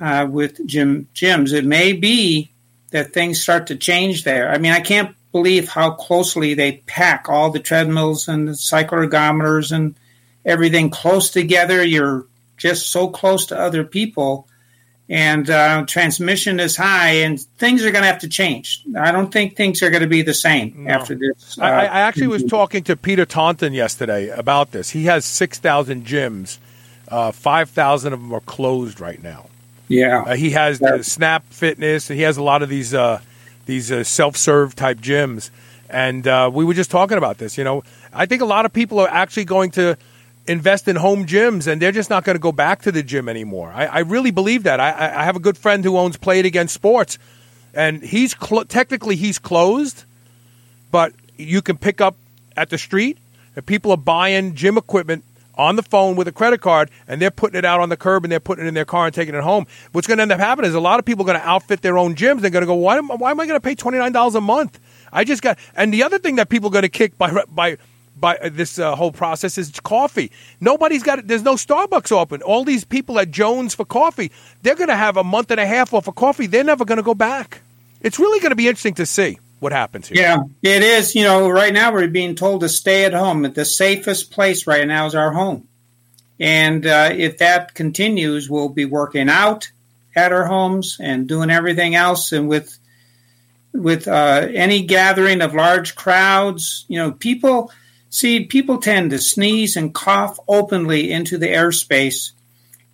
[0.00, 1.52] uh, with gym gyms.
[1.52, 2.50] It may be
[2.92, 4.50] that things start to change there.
[4.50, 9.72] I mean, I can't believe how closely they pack all the treadmills and the cycloergometers
[9.72, 9.94] and
[10.44, 11.84] everything close together.
[11.84, 12.26] You're
[12.56, 14.48] just so close to other people,
[15.08, 18.82] and uh, transmission is high, and things are going to have to change.
[18.98, 20.90] I don't think things are going to be the same no.
[20.90, 21.58] after this.
[21.58, 24.90] Uh, I, I, actually was talking to Peter Taunton yesterday about this.
[24.90, 26.58] He has 6,000 gyms,
[27.08, 29.46] uh, 5,000 of them are closed right now.
[29.88, 30.22] Yeah.
[30.22, 33.20] Uh, he has the Snap Fitness, and he has a lot of these uh,
[33.68, 35.50] these uh, self-serve type gyms,
[35.90, 37.58] And uh, we were just talking about this.
[37.58, 39.96] You know, I think a lot of people are actually going to
[40.46, 43.28] invest in home gyms and they're just not going to go back to the gym
[43.28, 43.70] anymore.
[43.70, 44.80] I, I really believe that.
[44.80, 44.88] I,
[45.20, 47.18] I, have a good friend who owns Play It Again Sports,
[47.74, 50.04] and he's cl- technically he's closed,
[50.90, 52.16] but you can pick up
[52.56, 53.18] at the street.
[53.54, 55.24] And people are buying gym equipment
[55.58, 58.24] on the phone with a credit card and they're putting it out on the curb
[58.24, 59.66] and they're putting it in their car and taking it home.
[59.92, 61.82] What's going to end up happening is a lot of people are going to outfit
[61.82, 62.40] their own gyms.
[62.40, 64.78] They're going to go, why am, why am I going to pay $29 a month?
[65.12, 67.78] I just got, and the other thing that people are going to kick by, by,
[68.16, 70.30] by this uh, whole process is coffee.
[70.60, 72.42] Nobody's got There's no Starbucks open.
[72.42, 74.30] All these people at Jones for coffee,
[74.62, 76.46] they're going to have a month and a half off of coffee.
[76.46, 77.62] They're never going to go back.
[78.00, 80.20] It's really going to be interesting to see what happens here.
[80.20, 81.14] Yeah, it is.
[81.14, 83.42] You know, right now we're being told to stay at home.
[83.42, 85.68] The safest place right now is our home.
[86.40, 89.70] And uh, if that continues, we'll be working out
[90.14, 92.32] at our homes and doing everything else.
[92.32, 92.78] And with
[93.72, 97.70] with uh, any gathering of large crowds, you know, people
[98.10, 102.32] see people tend to sneeze and cough openly into the airspace.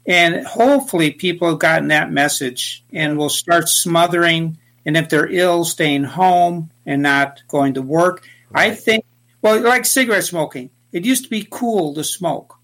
[0.06, 4.58] And hopefully, people have gotten that message and will start smothering.
[4.86, 8.26] And if they're ill, staying home and not going to work.
[8.54, 9.04] I think,
[9.42, 12.58] well, like cigarette smoking, it used to be cool to smoke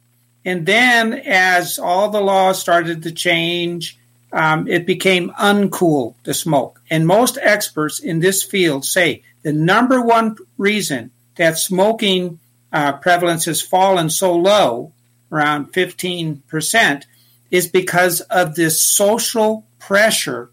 [0.45, 3.99] and then, as all the laws started to change,
[4.33, 6.81] um, it became uncool to smoke.
[6.89, 12.39] And most experts in this field say the number one reason that smoking
[12.73, 14.93] uh, prevalence has fallen so low,
[15.31, 17.05] around 15%,
[17.51, 20.51] is because of this social pressure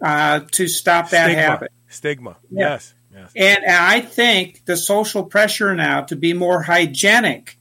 [0.00, 1.42] uh, to stop that Stigma.
[1.42, 1.72] habit.
[1.88, 2.68] Stigma, Yeah.
[2.70, 2.94] yes.
[3.14, 3.32] yes.
[3.36, 7.58] And I think the social pressure now to be more hygienic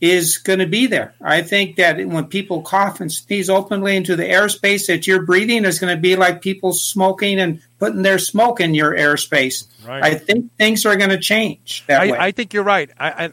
[0.00, 1.14] is going to be there.
[1.22, 5.64] I think that when people cough and sneeze openly into the airspace that you're breathing
[5.64, 9.66] is going to be like people smoking and putting their smoke in your airspace.
[9.86, 10.02] Right.
[10.04, 12.18] I think things are going to change that way.
[12.18, 12.90] I, I think you're right.
[12.98, 13.30] I,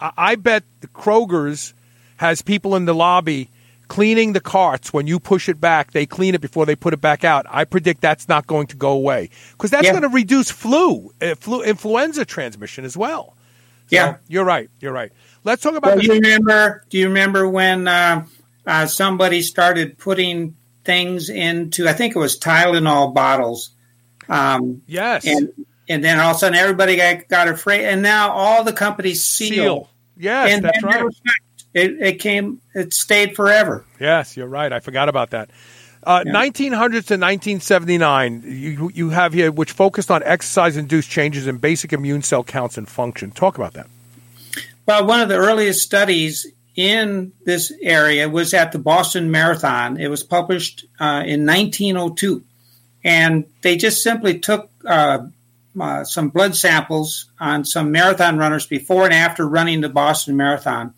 [0.00, 1.74] I I bet the Kroger's
[2.16, 3.48] has people in the lobby
[3.94, 4.92] cleaning the carts.
[4.92, 7.46] When you push it back, they clean it before they put it back out.
[7.48, 9.92] I predict that's not going to go away because that's Yeah.
[9.92, 13.36] going to reduce flu, uh, flu, influenza transmission as well.
[13.86, 14.16] So, Yeah.
[14.26, 14.68] you're right.
[14.80, 15.12] You're right.
[15.44, 16.84] Let's talk about Well, the you remember?
[16.90, 18.24] Do you remember when uh,
[18.66, 21.88] uh, somebody started putting things into?
[21.88, 23.70] I think it was Tylenol bottles.
[24.28, 25.50] Um, yes and
[25.88, 29.22] and then all of a sudden everybody got, got afraid, and now all the companies
[29.22, 29.54] seal.
[29.54, 29.90] seal.
[30.16, 31.04] Yes, and that's right.
[31.74, 32.60] It, it came.
[32.74, 33.84] It stayed forever.
[34.00, 34.72] Yes, you're right.
[34.72, 35.50] I forgot about that.
[36.04, 41.56] Uh, 1900s to 1979, you, you have here, which focused on exercise induced changes in
[41.56, 43.30] basic immune cell counts and function.
[43.30, 43.86] Talk about that.
[44.86, 46.46] Well, one of the earliest studies
[46.76, 49.98] in this area was at the Boston Marathon.
[49.98, 52.44] It was published uh, in 1902,
[53.02, 55.26] and they just simply took uh,
[55.80, 60.92] uh, some blood samples on some marathon runners before and after running the Boston Marathon.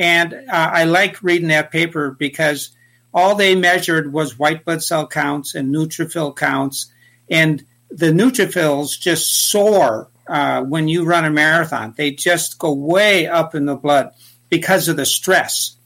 [0.00, 2.70] And uh, I like reading that paper because
[3.12, 6.90] all they measured was white blood cell counts and neutrophil counts,
[7.28, 11.92] and the neutrophils just soar uh, when you run a marathon.
[11.94, 14.12] They just go way up in the blood
[14.48, 15.76] because of the stress.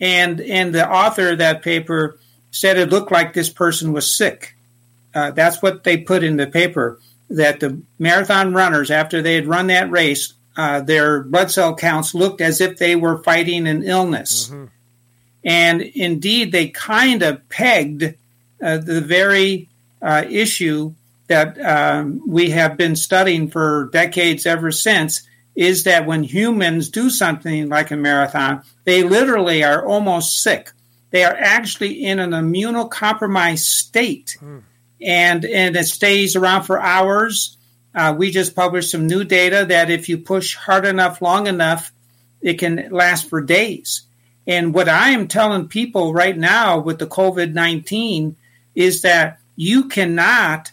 [0.00, 2.20] And and the author of that paper
[2.52, 4.54] said it looked like this person was sick.
[5.12, 7.00] Uh, that's what they put in the paper.
[7.30, 12.14] That the marathon runners, after they had run that race, uh, their blood cell counts
[12.14, 14.50] looked as if they were fighting an illness.
[15.44, 18.14] And indeed, they kind of pegged
[18.62, 19.68] uh, the very
[20.02, 20.94] uh, issue
[21.28, 25.22] that um, we have been studying for decades ever since
[25.54, 30.70] is that when humans do something like a marathon, they literally are almost sick.
[31.10, 34.36] They are actually in an immunocompromised state,
[35.00, 37.55] and and it stays around for hours.
[37.96, 41.92] Uh, we just published some new data that if you push hard enough, long enough,
[42.42, 44.02] it can last for days.
[44.46, 48.36] And what I am telling people right now with the COVID 19
[48.74, 50.70] is that you cannot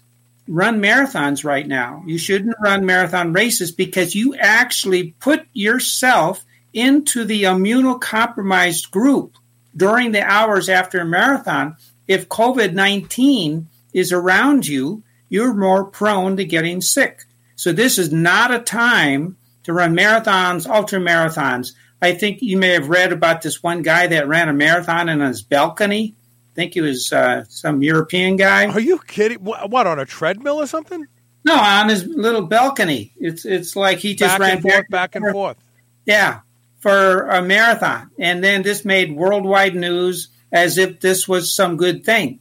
[0.50, 2.04] run marathons right now.
[2.06, 6.44] You shouldn't run marathon races because you actually put yourself
[6.74, 9.38] into the immunocompromised group
[9.76, 11.78] during the hours after a marathon.
[12.06, 15.04] If COVID 19 is around you,
[15.34, 17.24] you're more prone to getting sick.
[17.56, 21.72] So this is not a time to run marathons, ultra marathons.
[22.00, 25.22] I think you may have read about this one guy that ran a marathon in
[25.22, 26.14] his balcony.
[26.52, 28.68] I think he was uh, some European guy.
[28.68, 29.40] Are you kidding?
[29.40, 31.04] What, what on a treadmill or something?
[31.44, 33.12] No, on his little balcony.
[33.18, 35.58] It's it's like he just Back ran and forth, back and forth.
[36.06, 36.42] Yeah,
[36.80, 42.06] for a marathon, and then this made worldwide news as if this was some good
[42.06, 42.40] thing.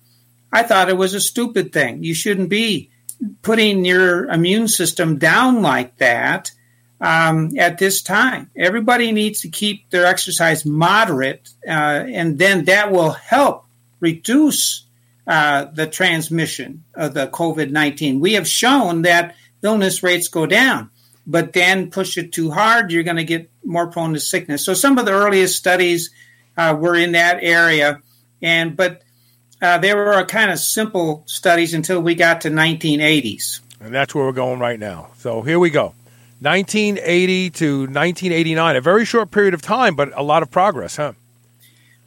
[0.53, 2.05] I thought it was a stupid thing.
[2.05, 2.90] You shouldn't be
[3.42, 6.50] putting your immune system down like that
[7.00, 8.50] um, at this time.
[8.57, 13.64] Everybody needs to keep their exercise moderate, uh, and then that will help
[14.00, 14.84] reduce
[15.26, 18.20] uh, the transmission of the COVID 19.
[18.20, 20.90] We have shown that illness rates go down,
[21.26, 24.64] but then push it too hard, you're going to get more prone to sickness.
[24.64, 26.11] So some of the earliest studies
[26.57, 28.03] uh, were in that area,
[28.42, 29.03] and but
[29.63, 33.61] uh, they were kind of simple studies until we got to 1980s.
[33.81, 35.11] And that's where we're going right now.
[35.19, 35.95] So here we go.
[36.41, 41.13] 1980 to 1989, a very short period of time, but a lot of progress, huh?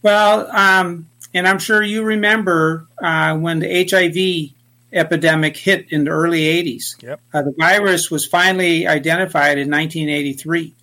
[0.01, 4.51] Well, um, and I'm sure you remember uh, when the HIV
[4.91, 7.01] epidemic hit in the early 80s.
[7.01, 7.21] Yep.
[7.33, 10.73] Uh, the virus was finally identified in 1983,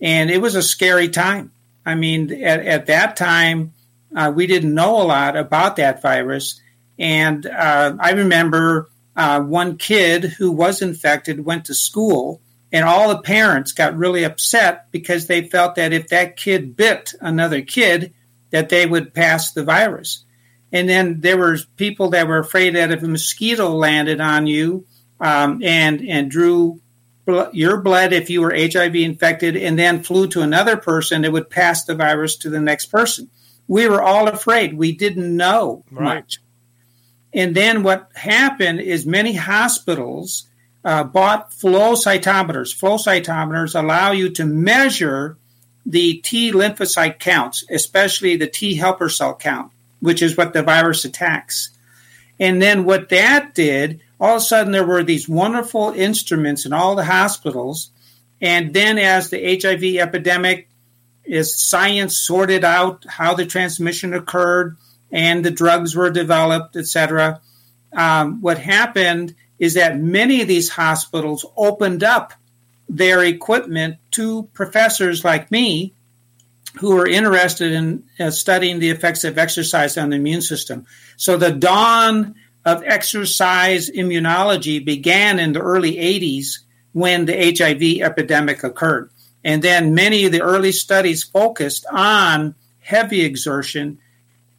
[0.00, 1.50] and it was a scary time.
[1.84, 3.72] I mean, at, at that time,
[4.14, 6.60] uh, we didn't know a lot about that virus.
[6.98, 12.40] And uh, I remember uh, one kid who was infected went to school,
[12.72, 17.12] and all the parents got really upset because they felt that if that kid bit
[17.20, 18.14] another kid,
[18.50, 20.24] that they would pass the virus.
[20.72, 24.86] And then there were people that were afraid that if a mosquito landed on you
[25.20, 26.80] um, and and drew
[27.52, 31.50] your blood if you were HIV infected and then flew to another person, it would
[31.50, 33.30] pass the virus to the next person.
[33.72, 34.74] We were all afraid.
[34.74, 36.16] We didn't know Right.
[36.16, 36.40] much.
[37.32, 40.44] And then what happened is many hospitals
[40.84, 42.74] uh, bought flow cytometers.
[42.74, 45.38] Flow cytometers allow you to measure
[45.86, 51.06] the T lymphocyte counts, especially the T helper cell count, which is what the virus
[51.06, 51.70] attacks.
[52.38, 56.74] And then what that did, all of a sudden there were these wonderful instruments in
[56.74, 57.90] all the hospitals.
[58.38, 60.68] And then as the HIV epidemic
[61.24, 64.76] is science sorted out how the transmission occurred
[65.10, 67.40] and the drugs were developed, etc.
[67.92, 72.32] Um, what happened is that many of these hospitals opened up
[72.88, 75.94] their equipment to professors like me
[76.80, 80.86] who were interested in uh, studying the effects of exercise on the immune system.
[81.16, 86.58] So the dawn of exercise immunology began in the early 80s
[86.92, 89.11] when the HIV epidemic occurred.
[89.44, 93.98] And then many of the early studies focused on heavy exertion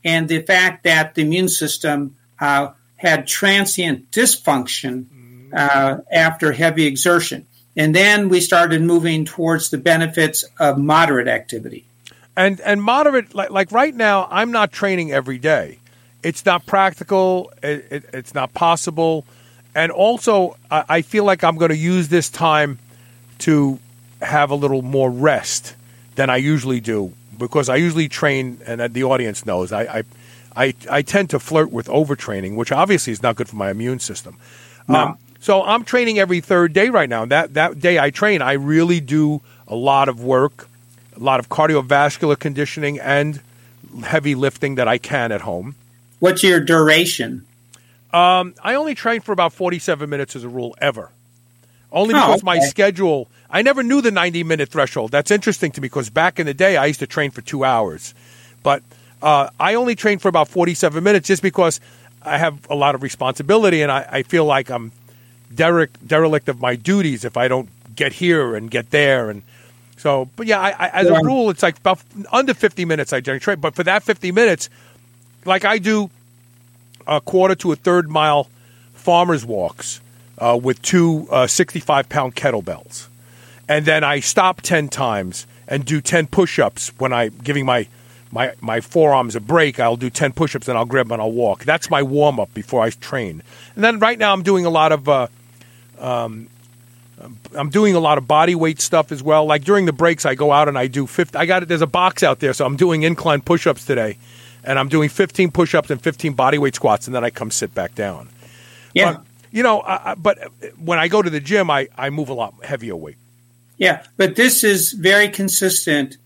[0.03, 5.05] and the fact that the immune system uh, had transient dysfunction
[5.53, 7.45] uh, after heavy exertion.
[7.75, 11.85] And then we started moving towards the benefits of moderate activity.
[12.35, 15.79] And and moderate like like right now, I'm not training every day.
[16.23, 17.51] It's not practical.
[17.61, 19.25] It, it, it's not possible.
[19.75, 22.79] And also, I, I feel like I'm going to use this time
[23.39, 23.79] to
[24.23, 25.75] have a little more rest
[26.15, 30.03] than I usually do because I usually train, and the audience knows I I,
[30.55, 33.99] I, I tend to flirt with overtraining, which obviously is not good for my immune
[33.99, 34.37] system.
[34.87, 37.25] Um, so I'm training every third day right now.
[37.25, 40.67] That that day I train, I really do a lot of work,
[41.15, 43.41] a lot of cardiovascular conditioning and
[44.03, 45.75] heavy lifting that I can at home.
[46.19, 47.45] What's your duration?
[48.13, 51.09] Um, I only train for about 47 minutes as a rule ever.
[51.93, 55.11] Only Oh, because my schedule, I never knew the 90 minute threshold.
[55.11, 57.63] That's interesting to me because back in the day, I used to train for two
[57.63, 58.13] hours.
[58.63, 58.81] But
[59.21, 61.79] uh, I only train for about 47 minutes just because
[62.23, 64.91] I have a lot of responsibility and I, I feel like I'm
[65.53, 69.29] derelict, derelict of my duties if I don't get here and get there.
[69.29, 69.43] And
[69.97, 71.19] so, but yeah, I, I, as Yeah.
[71.19, 71.99] a rule, it's like about
[72.31, 73.59] under 50 minutes I generally train.
[73.59, 74.69] But for that 50 minutes,
[75.45, 76.09] like I do
[77.05, 78.47] a quarter to a third mile
[78.93, 79.99] farmers walks
[80.37, 83.07] uh, with two uh, 65 pound kettlebells.
[83.67, 87.87] And then I stop 10 times and do 10 push ups when I'm giving my,
[88.31, 89.79] my, my forearms a break.
[89.79, 91.63] I'll do 10 push ups and I'll grab and I'll walk.
[91.63, 93.41] That's my warm up before I train.
[93.75, 95.07] And then right now I'm doing a lot of.
[95.07, 95.27] Uh,
[95.99, 96.49] um,
[97.55, 99.45] I'm doing a lot of body weight stuff as well.
[99.45, 101.37] Like during the breaks, I go out and I do 50.
[101.37, 101.69] I got it.
[101.69, 104.17] There's a box out there, so I'm doing incline push-ups today,
[104.63, 107.73] and I'm doing 15 push-ups and 15 body weight squats, and then I come sit
[107.73, 108.27] back down.
[108.93, 109.13] Yeah.
[109.13, 109.21] But,
[109.53, 110.37] you know, I- but
[110.77, 113.15] when I go to the gym, I, I move a lot heavier weight.
[113.77, 116.17] Yeah, but this is very consistent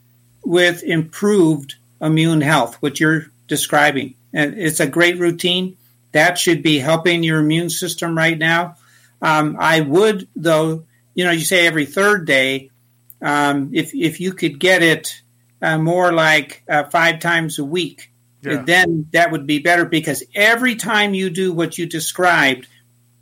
[0.43, 4.15] with improved immune health, what you're describing.
[4.33, 5.77] And it's a great routine.
[6.11, 8.75] That should be helping your immune system right now.
[9.21, 10.83] Um, I would, though,
[11.15, 12.69] you know, you say every third day.
[13.21, 15.21] Um, if if you could get it
[15.61, 18.11] uh, more like uh, five times a week,
[18.43, 18.61] Yeah.
[18.61, 22.67] then that would be better because every time you do what you described,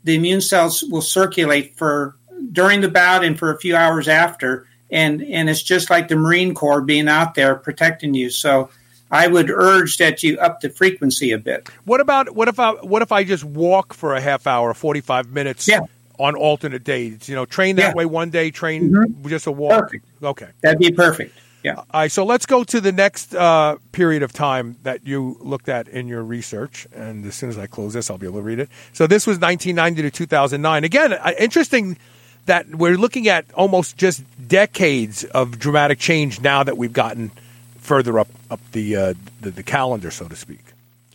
[0.06, 2.16] the immune cells will circulate for
[2.52, 6.16] during the bout and for a few hours after, and and it's just like the
[6.16, 8.30] Marine Corps being out there protecting you.
[8.30, 8.70] So
[9.12, 11.68] I would urge that you up the frequency a bit.
[11.84, 15.02] What about what if I what if I just walk for a half hour, forty
[15.02, 15.82] five minutes Yeah.
[16.20, 17.28] on alternate days?
[17.28, 17.94] You know, train that Yeah.
[17.94, 19.28] way one day, train mm-hmm.
[19.28, 19.82] just a walk.
[19.82, 20.06] Perfect.
[20.24, 20.48] Okay.
[20.62, 21.38] That'd be perfect.
[21.66, 21.78] Yeah.
[21.78, 25.68] All right, so let's go to the next uh, period of time that you looked
[25.68, 26.86] at in your research.
[26.94, 28.70] And as soon as I close this, I'll be able to read it.
[28.94, 30.84] So this was 1990 to 2009.
[30.84, 31.98] Again, uh, interesting
[32.46, 37.32] that we're looking at almost just decades of dramatic change now that we've gotten
[37.80, 40.64] further up up the uh, the, the calendar, so to speak.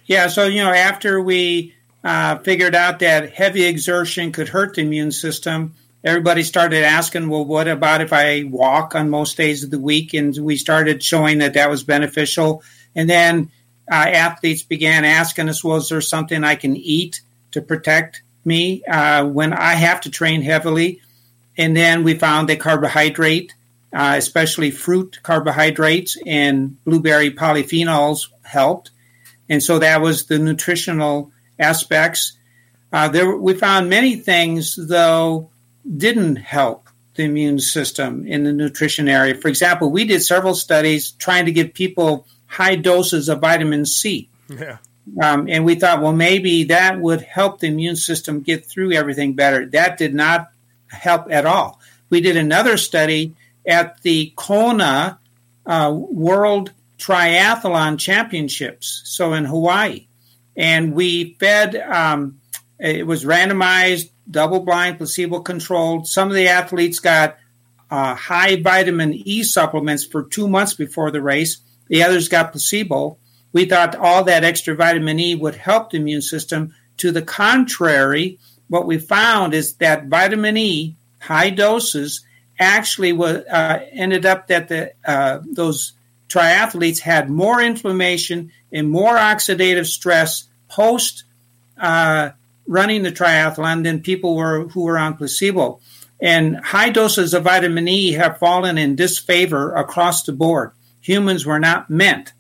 [0.06, 4.80] Yeah, so you know, after we uh, figured out that heavy exertion could hurt the
[4.80, 9.70] immune system, everybody started asking, "Well, what about if I walk on most days of
[9.70, 12.62] the week?" And we started showing that that was beneficial.
[12.94, 13.50] And then
[13.90, 17.20] uh, athletes began asking us, "Well, is there something I can eat
[17.52, 21.00] to protect me uh, when I have to train heavily?"
[21.58, 23.54] And then we found that carbohydrate,
[23.92, 28.90] uh, especially fruit carbohydrates and blueberry polyphenols, helped
[29.50, 32.38] and so that was the nutritional aspects.
[32.92, 35.49] Uh, there, we found many things, though,
[35.96, 39.34] didn't help the immune system in the nutrition area.
[39.34, 44.28] For example, we did several studies trying to give people high doses of vitamin C.
[44.48, 44.78] Yeah.
[45.20, 49.34] Um, and we thought, well, maybe that would help the immune system get through everything
[49.34, 49.66] better.
[49.66, 50.48] That did not
[50.88, 51.80] help at all.
[52.10, 53.34] We did another study
[53.66, 55.18] at the Kona
[55.66, 60.06] uh, World Triathlon Championships, so in Hawaii.
[60.56, 62.40] And we fed, um,
[62.78, 66.06] it was randomized, double blind, placebo controlled.
[66.06, 67.38] Some of the athletes got
[67.90, 71.58] uh, high vitamin E supplements for two months before the race,
[71.88, 73.18] the others got placebo.
[73.52, 76.74] We thought all that extra vitamin E would help the immune system.
[76.98, 82.24] To the contrary, what we found is that vitamin E, high doses,
[82.58, 85.94] actually was, uh, ended up that the uh, those
[86.28, 91.24] triathletes had more inflammation and more oxidative stress post
[91.76, 92.30] uh,
[92.70, 95.80] running the triathlon than people were who were on placebo.
[96.22, 100.70] And high doses of vitamin E have fallen in disfavor across the board.
[101.00, 102.32] Humans were not meant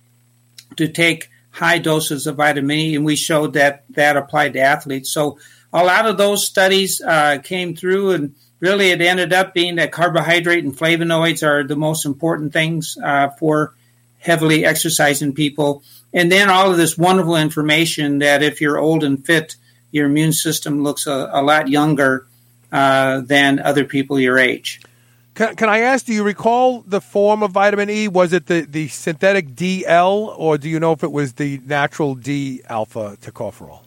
[0.76, 5.10] to take high doses of vitamin E, and we showed that that applied to athletes.
[5.10, 5.38] So
[5.72, 9.90] a lot of those studies uh, came through, and really it ended up being that
[9.90, 13.74] carbohydrate and flavonoids are the most important things uh, for
[14.20, 15.82] heavily exercising people.
[16.12, 19.56] And then all of this wonderful information that if you're old and fit,
[19.90, 22.26] your immune system looks a, a lot younger
[22.72, 24.80] uh, than other people your age.
[25.34, 28.08] Can, can I ask, do you recall the form of vitamin E?
[28.08, 32.14] Was it the, the synthetic DL, or do you know if it was the natural
[32.14, 33.80] D alpha tocopherol?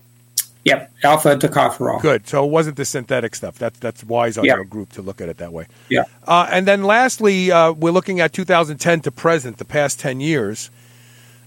[0.65, 2.01] Yep, alpha tocopherol.
[2.01, 2.25] Good.
[2.25, 3.59] So it wasn't the synthetic stuff.
[3.59, 4.55] That's that's wise on Yeah.
[4.55, 5.67] your group to look at it that way.
[5.89, 6.03] Yeah.
[6.25, 10.69] Uh, and then lastly, uh, we're looking at 2010 to present, the past 10 years.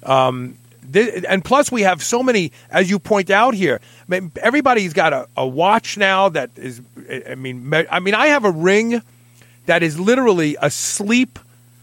[0.03, 0.59] Um,
[0.95, 3.81] and plus, we have so many, as you point out here.
[3.83, 6.81] I mean, everybody's got a, a watch now that is.
[7.29, 9.03] I mean, I mean, I have a ring
[9.67, 11.39] that is literally a sleep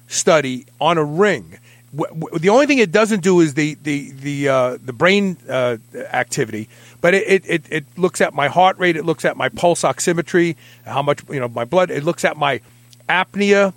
[0.07, 1.57] study on a ring.
[1.93, 5.77] The only thing it doesn't do is the the the uh, the brain uh,
[6.11, 6.67] activity,
[7.01, 10.55] but it, it, it looks at my heart rate, it looks at my pulse oximetry,
[10.85, 12.61] how much you know my blood, it looks at my
[13.07, 13.73] apnea,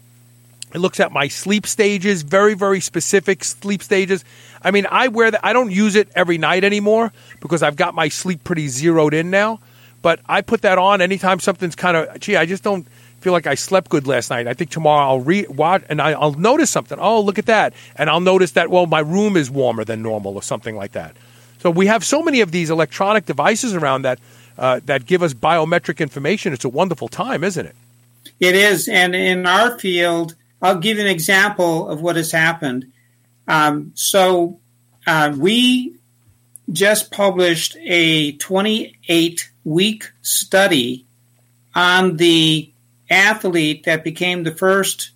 [0.75, 4.25] it looks at my sleep stages, very very specific sleep stages.
[4.63, 5.45] I mean, I wear that.
[5.45, 9.31] I don't use it every night anymore because I've got my sleep pretty zeroed in
[9.31, 9.61] now.
[10.03, 12.87] But I put that on anytime something's kind of gee, I just don't
[13.21, 14.47] feel like I slept good last night.
[14.47, 16.99] I think tomorrow I'll re watch and I, I'll notice something.
[17.01, 20.35] Oh, look at that, and I'll notice that well, my room is warmer than normal
[20.37, 21.17] or something like that.
[21.59, 24.21] So we have so many of these electronic devices around that
[24.59, 26.53] uh, that give us biometric information.
[26.53, 27.75] It's a wonderful time, isn't it?
[28.39, 28.89] It is.
[28.89, 32.93] And in our field, I'll give you an example of what has happened.
[33.47, 34.59] Um, so
[35.07, 35.97] uh, we
[36.73, 41.07] just published a 28 week study
[41.75, 42.71] on the
[43.11, 45.11] athlete that became the first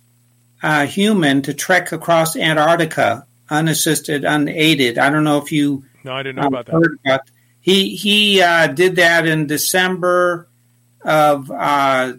[0.63, 4.97] uh, human to trek across Antarctica unassisted, unaided.
[4.97, 6.95] I don't know if you No, I didn't know um, about that.
[7.05, 7.21] about-
[7.59, 10.47] He he uh, did that in December
[11.01, 12.13] of uh,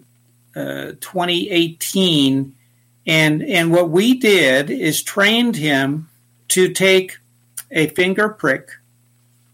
[0.55, 2.55] uh, 2018,
[3.05, 6.09] and and what we did is trained him
[6.49, 7.17] to take
[7.71, 8.69] a finger prick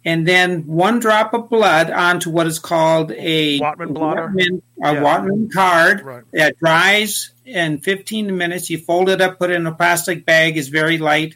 [0.06, 4.28] and then one drop of blood onto what is called a Whatman blotter?
[4.34, 5.02] Whatman- a Yeah.
[5.02, 6.24] Whatman card Right.
[6.34, 8.70] that dries in 15 minutes.
[8.70, 10.58] You fold it up, put it in a plastic bag.
[10.58, 11.36] is very light,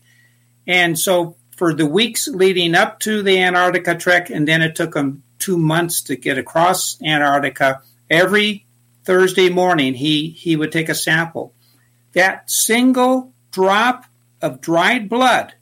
[0.68, 4.95] and so for the weeks leading up to the Antarctica trek, and then it took
[4.95, 7.82] him two months to get across Antarctica.
[8.09, 8.66] Every
[9.05, 11.53] Thursday morning, he he would take a sample.
[12.14, 14.05] That single drop
[14.41, 15.53] of dried blood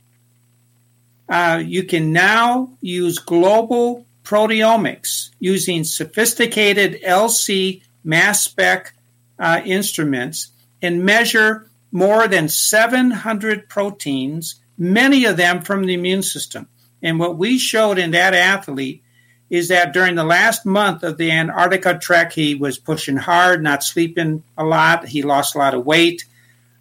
[1.32, 8.94] uh, you can now use global proteomics using sophisticated LC mass spec
[9.40, 10.50] uh, instruments
[10.82, 16.68] and measure more than 700 proteins, many of them from the immune system.
[17.02, 19.02] And what we showed in that athlete
[19.50, 23.84] is that during the last month of the Antarctica trek, he was pushing hard, not
[23.84, 25.08] sleeping a lot.
[25.08, 26.26] He lost a lot of weight.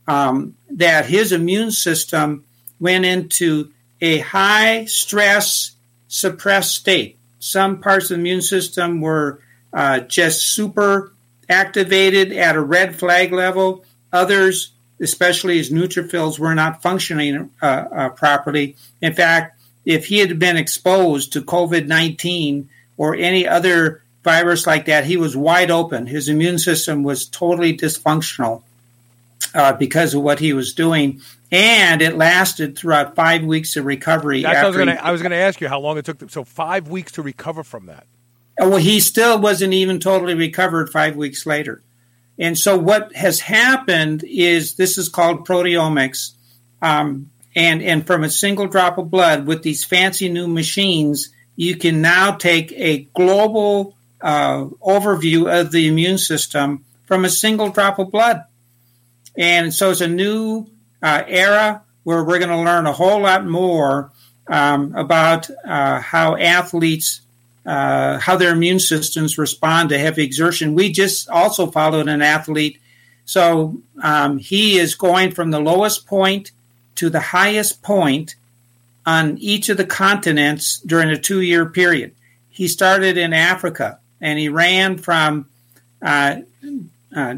[0.06, 2.44] Um, that his immune system
[2.80, 3.70] went into
[4.00, 5.72] a high stress
[6.08, 7.18] suppressed state.
[7.38, 9.40] Some parts of the immune system were
[9.72, 11.12] uh, just super
[11.48, 13.84] activated at a red flag level.
[14.12, 18.76] Others, especially his neutrophils, were not functioning uh, uh, properly.
[19.00, 24.86] In fact, if he had been exposed to COVID 19 or any other virus like
[24.86, 26.06] that, he was wide open.
[26.06, 28.62] His immune system was totally dysfunctional
[29.54, 31.20] uh, because of what he was doing.
[31.52, 34.42] And it lasted throughout five weeks of recovery.
[34.42, 34.66] That's I
[35.10, 36.18] was going to ask you how long it took.
[36.18, 36.28] Them.
[36.28, 38.06] So five weeks to recover from that.
[38.60, 41.82] Uh, well, he still wasn't even totally recovered five weeks later.
[42.38, 46.32] And so what has happened is this is called proteomics.
[46.80, 51.76] Um, and, and from a single drop of blood with these fancy new machines, you
[51.76, 57.98] can now take a global uh, overview of the immune system from a single drop
[57.98, 58.44] of blood.
[59.36, 60.66] And so it's a new
[61.02, 64.10] uh, era where we're going to learn a whole lot more
[64.48, 67.20] um, about uh, how athletes,
[67.64, 70.74] uh, how their immune systems respond to heavy exertion.
[70.74, 72.80] We just also followed an athlete.
[73.24, 76.50] So um, he is going from the lowest point
[76.96, 78.34] to the highest point
[79.06, 82.14] on each of the continents during a two year period.
[82.50, 85.46] He started in Africa and he ran from
[86.02, 86.40] uh,
[87.14, 87.36] uh,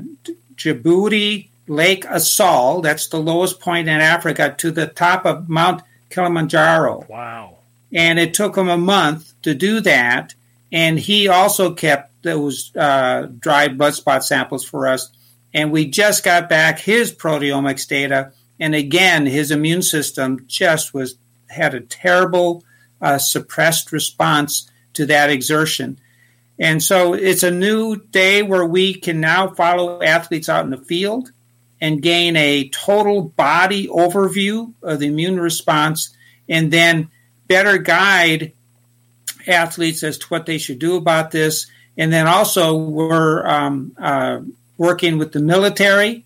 [0.56, 7.06] Djibouti Lake Assal, that's the lowest point in Africa, to the top of Mount Kilimanjaro.
[7.08, 7.58] Wow.
[7.92, 10.34] And it took him a month to do that.
[10.72, 15.10] And he also kept those uh, dried blood spot samples for us.
[15.54, 18.32] And we just got back his proteomics data.
[18.58, 21.16] And again, his immune system just was
[21.48, 22.64] had a terrible
[23.00, 25.98] uh, suppressed response to that exertion.
[26.58, 30.78] And so it's a new day where we can now follow athletes out in the
[30.78, 31.30] field
[31.82, 36.16] and gain a total body overview of the immune response
[36.48, 37.10] and then
[37.48, 38.52] better guide
[39.48, 41.66] athletes as to what they should do about this.
[41.98, 44.42] And then also, we're um, uh,
[44.78, 46.24] working with the military,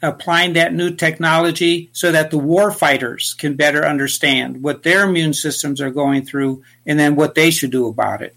[0.00, 5.34] applying that new technology so that the war fighters can better understand what their immune
[5.34, 8.34] systems are going through and then what they should do about it.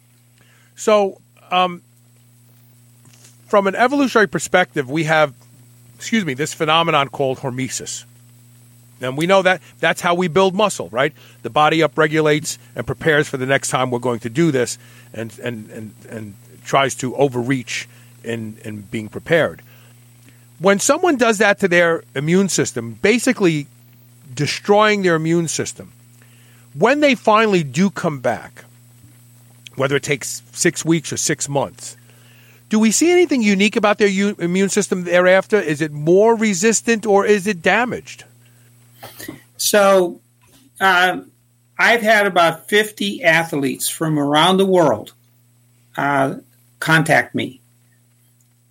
[0.75, 1.81] So, um,
[3.47, 5.33] from an evolutionary perspective, we have
[5.97, 8.05] excuse me, this phenomenon called hormesis.
[9.01, 11.13] And we know that that's how we build muscle, right?
[11.43, 14.77] The body upregulates and prepares for the next time we're going to do this
[15.13, 17.87] and, and, and, and tries to overreach
[18.23, 19.61] in, in being prepared.
[20.59, 23.67] When someone does that to their immune system, basically
[24.33, 25.91] destroying their immune system,
[26.73, 28.65] when they finally do come back,
[29.75, 31.95] whether it takes six weeks or six months,
[32.69, 35.59] do we see anything unique about their u- immune system thereafter?
[35.59, 38.25] Is it more resistant or is it damaged?
[39.57, 40.21] So,
[40.79, 41.21] uh,
[41.79, 45.13] I've had about 50 athletes from around the world
[45.95, 46.35] uh,
[46.79, 47.61] contact me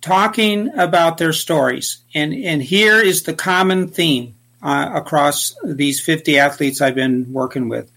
[0.01, 1.97] talking about their stories.
[2.13, 7.69] And, and here is the common theme uh, across these 50 athletes I've been working
[7.69, 7.91] with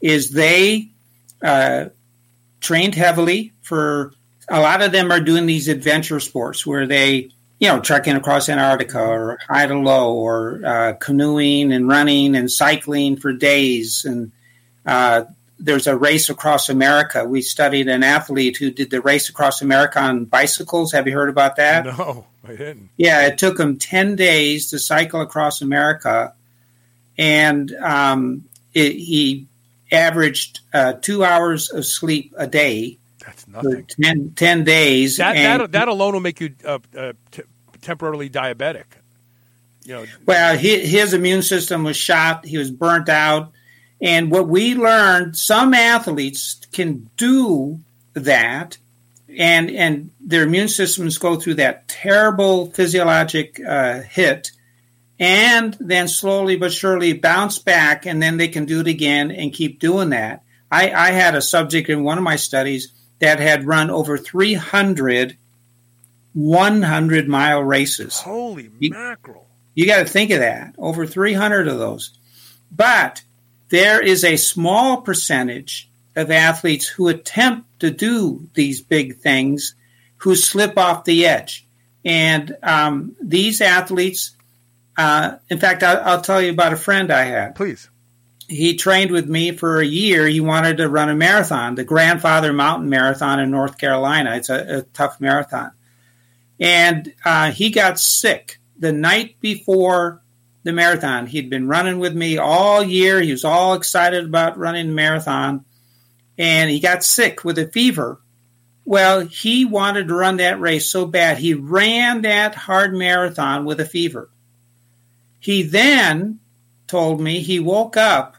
[0.00, 0.90] is they
[1.42, 1.86] uh,
[2.60, 4.12] trained heavily for
[4.48, 8.48] a lot of them are doing these adventure sports where they, you know, trekking across
[8.48, 14.04] Antarctica or high to low or uh, canoeing and running and cycling for days.
[14.04, 14.32] And
[14.84, 15.24] uh,
[15.58, 17.24] there's a race across America.
[17.24, 20.92] We studied an athlete who did the race across America on bicycles.
[20.92, 21.84] Have you heard about that?
[21.86, 22.90] No, I didn't.
[22.96, 26.34] Yeah, it took him 10 days to cycle across America.
[27.18, 28.44] And um,
[28.74, 29.46] it, he
[29.90, 33.86] averaged uh, two hours of sleep a day that's nothing.
[34.00, 35.16] 10, 10 days.
[35.16, 37.42] That, that, that alone will make you uh, uh, t-
[37.82, 38.84] temporarily diabetic.
[39.84, 40.06] You know.
[40.24, 42.46] Well, his, his immune system was shot.
[42.46, 43.52] He was burnt out.
[44.00, 47.80] And what we learned, some athletes can do
[48.14, 48.76] that,
[49.36, 54.50] and and their immune systems go through that terrible physiologic uh, hit,
[55.18, 59.54] and then slowly but surely bounce back, and then they can do it again and
[59.54, 60.42] keep doing that.
[60.70, 65.36] I, I had a subject in one of my studies that had run over 300
[66.36, 68.20] 100 mile races.
[68.20, 69.46] Holy you, mackerel.
[69.74, 70.74] You got to think of that.
[70.76, 72.10] Over 300 of those.
[72.70, 73.22] But
[73.70, 79.74] there is a small percentage of athletes who attempt to do these big things
[80.18, 81.66] who slip off the edge.
[82.04, 84.32] And um, these athletes,
[84.96, 87.54] uh, in fact, I'll, I'll, tell you about a friend I had.
[87.54, 87.88] Please.
[88.48, 90.26] He trained with me for a year.
[90.26, 94.36] He wanted to run a marathon, the Grandfather Mountain Marathon in North Carolina.
[94.36, 95.72] It's a, a tough marathon.
[96.60, 100.22] And uh, he got sick the night before
[100.62, 101.26] the marathon.
[101.26, 103.20] He'd been running with me all year.
[103.20, 105.64] He was all excited about running the marathon.
[106.38, 108.20] And he got sick with a fever.
[108.84, 111.38] Well, he wanted to run that race so bad.
[111.38, 114.30] He ran that hard marathon with a fever.
[115.40, 116.40] He then
[116.86, 118.36] told me he woke up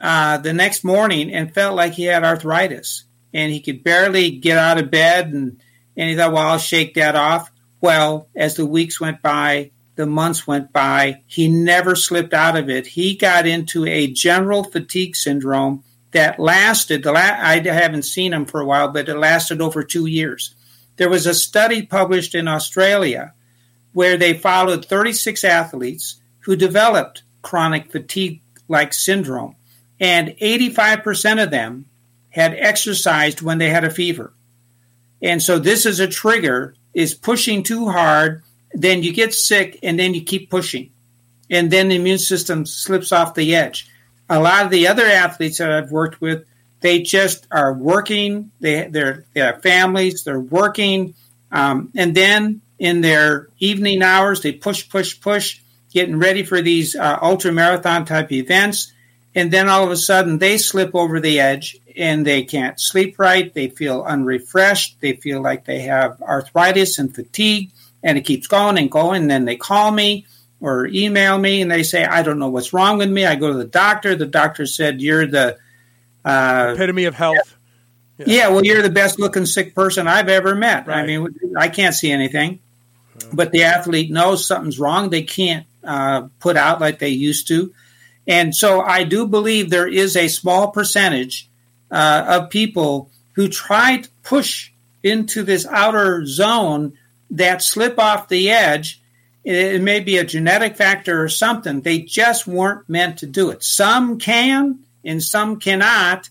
[0.00, 4.58] uh, the next morning and felt like he had arthritis and he could barely get
[4.58, 5.60] out of bed and
[5.96, 7.50] and he thought, well, I'll shake that off.
[7.80, 12.68] Well, as the weeks went by, the months went by, he never slipped out of
[12.68, 12.86] it.
[12.86, 18.60] He got into a general fatigue syndrome that lasted, The I haven't seen him for
[18.60, 20.54] a while, but it lasted over two years.
[20.96, 23.34] There was a study published in Australia
[23.92, 29.54] where they followed 36 athletes who developed chronic fatigue like syndrome,
[30.00, 31.86] and 85% of them
[32.30, 34.32] had exercised when they had a fever.
[35.22, 38.42] And so this is a trigger is pushing too hard,
[38.72, 40.90] then you get sick and then you keep pushing.
[41.48, 43.88] And then the immune system slips off the edge.
[44.28, 46.46] A lot of the other athletes that I've worked with,
[46.80, 48.50] they just are working.
[48.60, 50.24] They they have families.
[50.24, 51.14] They're working,
[51.52, 55.60] um, and then in their evening hours, they push, push, push,
[55.94, 58.92] getting ready for these uh, ultra marathon type events.
[59.34, 63.18] And then all of a sudden, they slip over the edge and they can't sleep
[63.18, 63.52] right.
[63.54, 65.00] They feel unrefreshed.
[65.00, 67.70] They feel like they have arthritis and fatigue,
[68.02, 69.22] and it keeps going and going.
[69.22, 70.26] And then they call me
[70.60, 73.26] or email me and they say, I don't know what's wrong with me.
[73.26, 74.16] I go to the doctor.
[74.16, 75.58] The doctor said, You're the
[76.24, 77.56] uh, epitome of health.
[78.18, 78.26] Yeah.
[78.26, 78.48] yeah.
[78.48, 80.86] well, you're the best looking sick person I've ever met.
[80.86, 80.98] Right.
[80.98, 82.60] I mean, I can't see anything.
[83.32, 85.10] But the athlete knows something's wrong.
[85.10, 87.72] They can't uh, put out like they used to.
[88.26, 91.48] And so I do believe there is a small percentage
[91.90, 94.70] uh, of people who try to push
[95.02, 96.96] into this outer zone
[97.30, 99.00] that slip off the edge.
[99.44, 101.82] It, may be a genetic factor or something.
[101.82, 103.62] They just weren't meant to do it.
[103.62, 106.30] Some can and some cannot.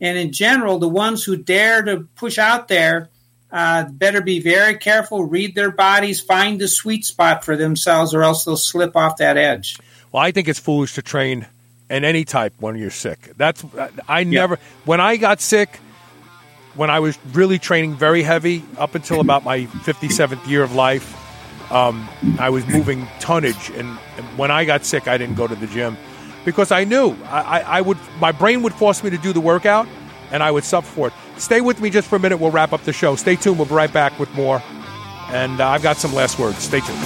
[0.00, 3.08] And in general, the ones who dare to push out there
[3.52, 8.22] uh, better be very careful, read their bodies, find the sweet spot for themselves, or
[8.22, 9.78] else they'll slip off that edge.
[10.10, 11.46] Well, I think it's foolish to train
[11.90, 13.32] in any type when you're sick.
[13.36, 13.64] That's
[14.08, 15.78] I never when I got sick
[16.74, 21.18] when I was really training very heavy up until about my 57th year of life.
[21.70, 25.54] Um, I was moving tonnage, and, and, when I got sick, I didn't go to
[25.54, 25.96] the gym
[26.44, 27.96] because I knew I, I, I, would.
[28.20, 29.88] My brain would force me to do the workout,
[30.32, 31.14] and I would suffer for it.
[31.38, 32.38] Stay with me just for a minute.
[32.38, 33.14] We'll wrap up the show.
[33.14, 33.58] Stay tuned.
[33.58, 34.60] We'll be right back with more,
[35.28, 36.58] and uh, I've got some last words.
[36.58, 36.98] Stay tuned.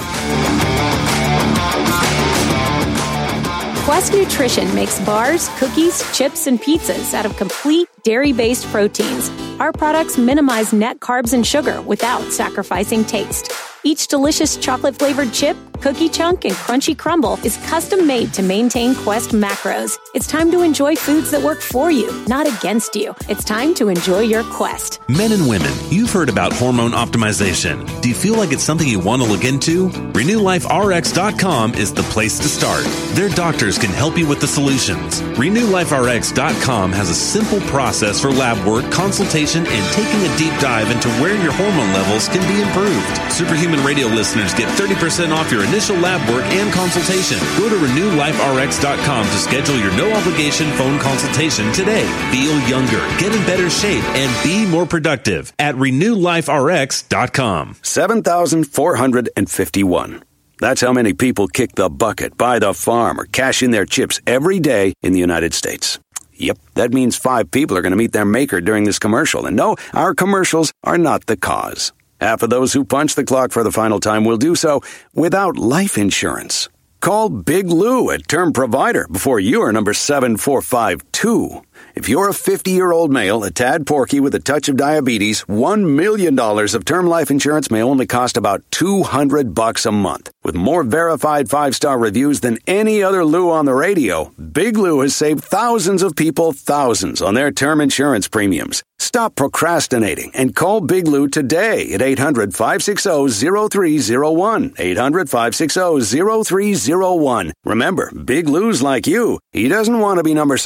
[3.87, 9.29] Quest Nutrition makes bars, cookies, chips, and pizzas out of complete dairy based proteins.
[9.61, 13.49] Our products minimize net carbs and sugar without sacrificing taste.
[13.87, 18.93] Each delicious chocolate flavored chip, cookie chunk, and crunchy crumble is custom made to maintain
[18.93, 19.97] Quest macros.
[20.13, 23.15] It's time to enjoy foods that work for you, not against you.
[23.29, 24.99] It's time to enjoy your Quest.
[25.07, 27.85] Men and women, you've heard about hormone optimization.
[28.01, 29.87] Do you feel like it's something you want to look into?
[29.87, 32.83] RenewLifeRx.com is the place to start.
[33.15, 35.21] Their doctors can help you with the solutions.
[35.21, 41.07] RenewLifeRx.com has a simple process for lab work, consultation, and taking a deep dive into
[41.21, 43.31] where your hormone levels can be improved.
[43.31, 47.37] Superhuman Radio listeners get 30% off your initial lab work and consultation.
[47.57, 52.05] Go to RenewLifeRx.com to schedule your no obligation phone consultation today.
[52.31, 57.75] Feel younger, get in better shape, and be more productive at RenewLifeRx.com.
[57.81, 60.23] 7,451.
[60.59, 64.19] That's how many people kick the bucket, buy the farm, or cash in their chips
[64.25, 65.99] every day in the United States.
[66.33, 69.45] Yep, that means five people are going to meet their maker during this commercial.
[69.45, 71.93] And no, our commercials are not the cause.
[72.19, 74.81] Half of those who punch the clock for the final time will do so
[75.13, 76.69] without life insurance.
[76.99, 81.61] Call Big Lou at Term Provider before you are number 7452.
[81.95, 85.43] If you're a 50 year old male, a tad porky with a touch of diabetes,
[85.45, 90.31] $1 million of term life insurance may only cost about 200 bucks a month.
[90.43, 95.01] With more verified five star reviews than any other Lou on the radio, Big Lou
[95.01, 98.83] has saved thousands of people thousands on their term insurance premiums.
[98.99, 103.29] Stop procrastinating and call Big Lou today at 800 560
[103.69, 104.73] 0301.
[104.77, 107.53] 800 560 0301.
[107.63, 109.39] Remember, Big Lou's like you.
[109.51, 110.57] He doesn't want to be number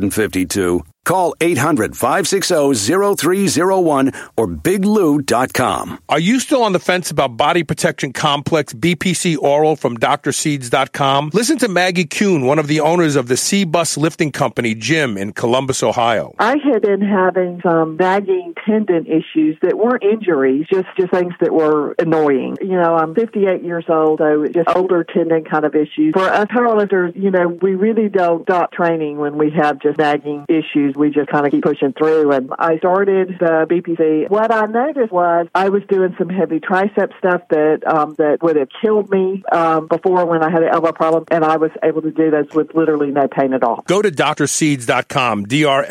[0.00, 0.95] 7452.
[1.06, 6.00] Call 800 560 0301 or biglou.com.
[6.08, 11.30] Are you still on the fence about body protection complex BPC oral from drseeds.com?
[11.32, 15.16] Listen to Maggie Kuhn, one of the owners of the C Bus Lifting Company gym
[15.16, 16.34] in Columbus, Ohio.
[16.40, 21.52] I had been having some nagging tendon issues that weren't injuries, just, just things that
[21.52, 22.56] were annoying.
[22.60, 26.14] You know, I'm 58 years old, so just older tendon kind of issues.
[26.14, 30.46] For us powerlifters, you know, we really don't stop training when we have just nagging
[30.48, 32.32] issues we just kind of keep pushing through.
[32.32, 34.28] And I started the BPC.
[34.30, 38.56] What I noticed was I was doing some heavy tricep stuff that um, that would
[38.56, 42.02] have killed me um, before when I had an elbow problem, and I was able
[42.02, 43.82] to do those with literally no pain at all.
[43.86, 45.90] Go to drseeds.com, D-R-S-E-E-D-S.com.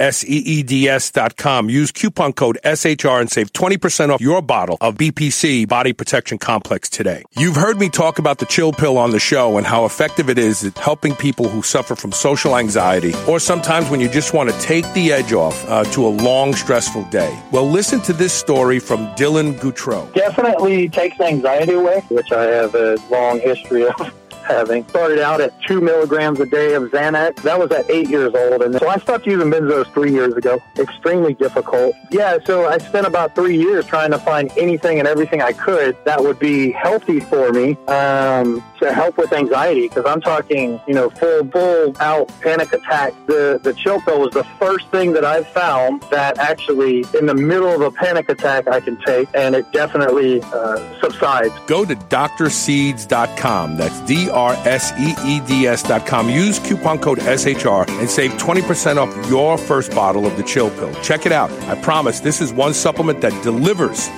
[1.69, 6.89] Use coupon code SHR and save 20% off your bottle of BPC Body Protection Complex
[6.89, 7.23] today.
[7.37, 10.37] You've heard me talk about the chill pill on the show and how effective it
[10.37, 14.49] is at helping people who suffer from social anxiety or sometimes when you just want
[14.49, 17.37] to take the edge off uh, to a long, stressful day.
[17.51, 20.11] Well, listen to this story from Dylan Goutreau.
[20.13, 23.93] Definitely takes anxiety away, which I have a long history of
[24.45, 24.87] having.
[24.89, 27.41] Started out at two milligrams a day of Xanax.
[27.43, 28.61] That was at eight years old.
[28.61, 30.61] And so I stopped using benzos three years ago.
[30.77, 31.95] Extremely difficult.
[32.11, 35.97] Yeah, so I spent about three years trying to find anything and everything I could
[36.05, 39.87] that would be healthy for me um, to help with anxiety.
[39.87, 43.13] Because I'm talking, you know, full, full out panic attack.
[43.27, 47.33] The, the chill pill was the first thing that I've found that actually, in the
[47.33, 51.53] middle of a panic attack, I can take, and it definitely uh, subsides.
[51.67, 53.77] Go to drseeds.com.
[53.77, 56.29] That's D R S E E D S dot com.
[56.29, 60.93] Use coupon code SHR and save 20% off your first bottle of the chill pill.
[61.01, 61.49] Check it out.
[61.69, 64.09] I promise this is one supplement that delivers.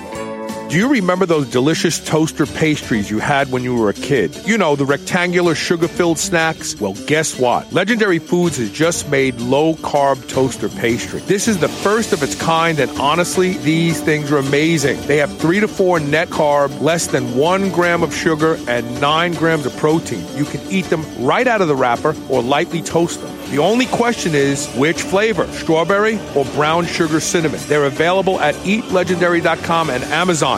[0.68, 4.38] Do you remember those delicious toaster pastries you had when you were a kid?
[4.44, 6.78] You know, the rectangular sugar filled snacks?
[6.78, 7.72] Well, guess what?
[7.72, 11.20] Legendary Foods has just made low carb toaster pastry.
[11.20, 15.00] This is the first of its kind, and honestly, these things are amazing.
[15.06, 19.32] They have three to four net carb, less than one gram of sugar, and nine
[19.32, 20.22] grams of protein.
[20.36, 23.34] You can eat them right out of the wrapper or lightly toast them.
[23.50, 27.60] The only question is which flavor, strawberry or brown sugar cinnamon.
[27.66, 30.57] They're available at eatlegendary.com and Amazon.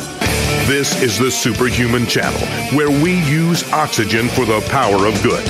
[0.70, 2.38] This is the Superhuman Channel,
[2.76, 5.44] where we use oxygen for the power of good.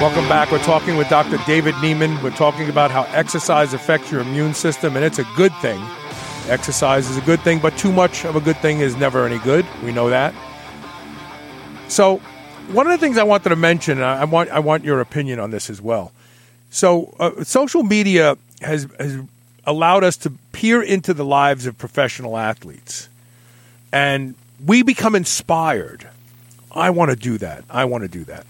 [0.00, 0.52] Welcome back.
[0.52, 1.38] We're talking with Dr.
[1.48, 2.22] David Nieman.
[2.22, 5.82] We're talking about how exercise affects your immune system, and it's a good thing.
[6.46, 9.40] Exercise is a good thing, but too much of a good thing is never any
[9.40, 9.66] good.
[9.82, 10.32] We know that.
[11.88, 12.18] So,
[12.68, 15.40] one of the things I wanted to mention, and I want I want your opinion
[15.40, 16.12] on this as well.
[16.70, 19.18] So, uh, social media has has
[19.66, 23.08] allowed us to peer into the lives of professional athletes,
[23.92, 24.34] and
[24.64, 26.08] we become inspired.
[26.72, 27.64] I want to do that.
[27.68, 28.46] I want to do that.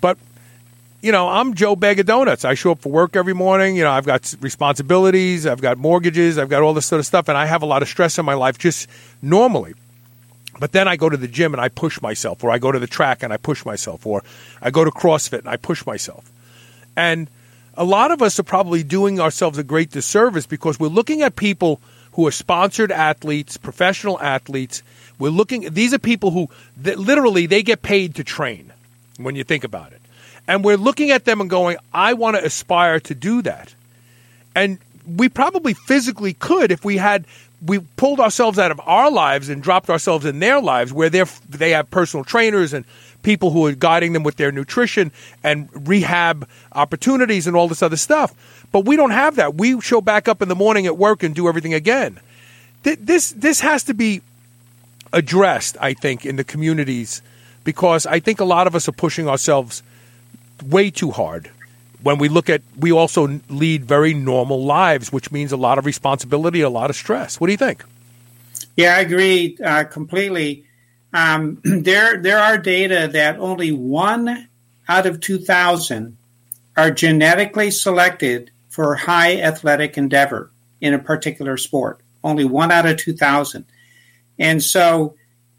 [0.00, 0.18] But
[1.00, 2.44] you know, I'm Joe Bag of Donuts.
[2.44, 3.76] I show up for work every morning.
[3.76, 7.28] You know, I've got responsibilities, I've got mortgages, I've got all this sort of stuff,
[7.28, 8.88] and I have a lot of stress in my life just
[9.22, 9.74] normally.
[10.58, 12.80] But then I go to the gym and I push myself, or I go to
[12.80, 14.24] the track and I push myself, or
[14.60, 16.30] I go to CrossFit and I push myself.
[16.96, 17.28] And
[17.78, 21.36] a lot of us are probably doing ourselves a great disservice because we're looking at
[21.36, 21.80] people
[22.12, 24.82] who are sponsored athletes, professional athletes.
[25.18, 26.50] We're looking; these are people who
[26.82, 28.72] literally they get paid to train.
[29.16, 30.02] When you think about it,
[30.48, 33.72] and we're looking at them and going, "I want to aspire to do that,"
[34.56, 37.24] and we probably physically could if we had
[37.64, 41.22] we pulled ourselves out of our lives and dropped ourselves in their lives where they
[41.48, 42.84] they have personal trainers and
[43.22, 45.12] people who are guiding them with their nutrition
[45.42, 48.66] and rehab opportunities and all this other stuff.
[48.72, 49.54] But we don't have that.
[49.54, 52.20] We show back up in the morning at work and do everything again.
[52.82, 54.22] This this has to be
[55.12, 57.22] addressed, I think, in the communities
[57.64, 59.82] because I think a lot of us are pushing ourselves
[60.64, 61.50] way too hard
[62.02, 65.86] when we look at, we also lead very normal lives, which means a lot of
[65.86, 67.40] responsibility, a lot of stress.
[67.40, 67.84] What do you think?
[68.76, 70.64] Yeah, I agree uh, completely.
[71.12, 74.48] Um, there, there are data that only one
[74.88, 76.16] out of 2,000
[76.76, 82.00] are genetically selected for high athletic endeavor in a particular sport.
[82.22, 83.64] Only one out of 2,000.
[84.38, 85.16] And so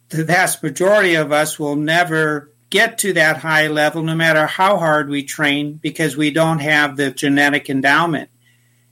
[0.10, 4.78] the vast majority of us will never get to that high level no matter how
[4.78, 8.30] hard we train because we don't have the genetic endowment.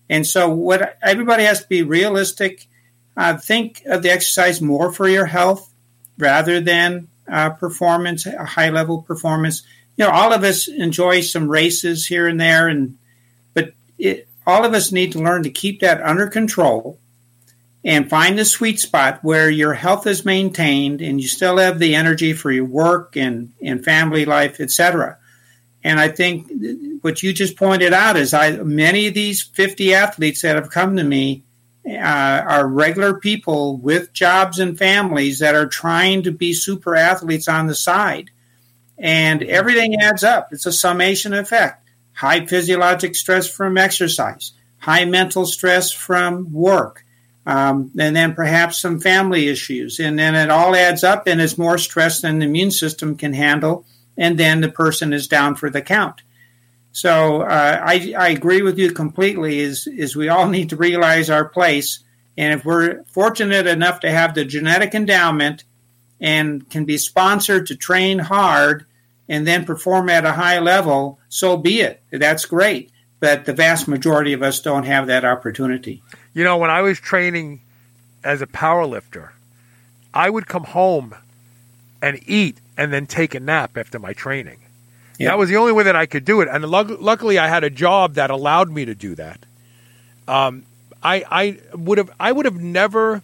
[0.09, 2.67] And so, what everybody has to be realistic.
[3.15, 5.73] Uh, think of the exercise more for your health
[6.17, 9.63] rather than uh, performance, a high level performance.
[9.97, 12.97] You know, all of us enjoy some races here and there, and
[13.53, 16.99] but it, all of us need to learn to keep that under control
[17.83, 21.95] and find the sweet spot where your health is maintained and you still have the
[21.95, 25.17] energy for your work and, and family life, etc.
[25.83, 26.51] And I think
[27.01, 30.97] what you just pointed out is I many of these 50 athletes that have come
[30.97, 31.43] to me
[31.87, 37.47] uh, are regular people with jobs and families that are trying to be super athletes
[37.47, 38.29] on the side.
[38.97, 40.49] And everything adds up.
[40.51, 41.87] It's a summation effect.
[42.13, 47.05] High physiologic stress from exercise, high mental stress from work,
[47.45, 49.99] um, and then perhaps some family issues.
[49.99, 53.33] And then it all adds up and is more stress than the immune system can
[53.33, 53.85] handle.
[54.17, 56.21] And then the person is down for the count.
[56.97, 59.59] So uh, I, I agree with you completely.
[59.59, 61.99] Is is we all need to realize our place,
[62.35, 65.63] and if we're fortunate enough to have the genetic endowment
[66.19, 68.87] and can be sponsored to train hard
[69.29, 72.01] and then perform at a high level, so be it.
[72.09, 72.89] That's great.
[73.19, 76.01] But the vast majority of us don't have that opportunity.
[76.33, 77.61] You know, when I was training
[78.23, 79.33] as a power lifter,
[80.15, 81.13] I would come home
[82.01, 84.61] and eat and then take a nap after my training.
[85.17, 85.29] Yeah.
[85.29, 86.47] That was the only way that I could do it.
[86.51, 89.39] And luckily, I had a job that allowed me to do that.
[90.27, 90.63] Um,
[91.01, 93.21] I, I would have I would have never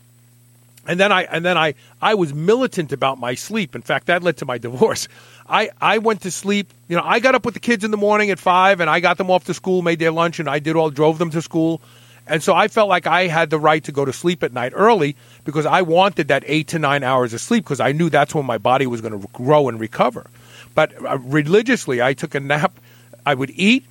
[0.86, 3.76] and then I and then I I was militant about my sleep.
[3.76, 5.08] In fact, that led to my divorce.
[5.48, 6.74] I, I went to sleep.
[6.88, 9.00] You know, I got up with the kids in the morning at five, and I
[9.00, 11.42] got them off to school, made their lunch, and I did all drove them to
[11.42, 11.82] school.
[12.26, 14.72] And so I felt like I had the right to go to sleep at night
[14.74, 18.34] early because I wanted that eight to nine hours of sleep because I knew that's
[18.34, 20.28] when my body was going to grow and recover.
[20.76, 22.78] But uh, religiously, I took a nap.
[23.26, 23.86] I would eat,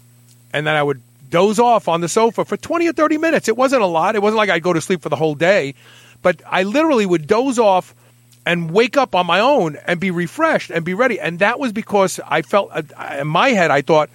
[0.53, 1.01] and then I would
[1.31, 3.49] doze off on the sofa for 20 or 30 minutes.
[3.49, 4.15] It wasn't a lot.
[4.15, 5.75] It wasn't like I'd go to sleep for the whole day.
[6.21, 7.95] But I literally would doze off
[8.45, 11.19] and wake up on my own and be refreshed and be ready.
[11.19, 12.83] And that was because I felt, uh,
[13.19, 14.11] in my head, I thought,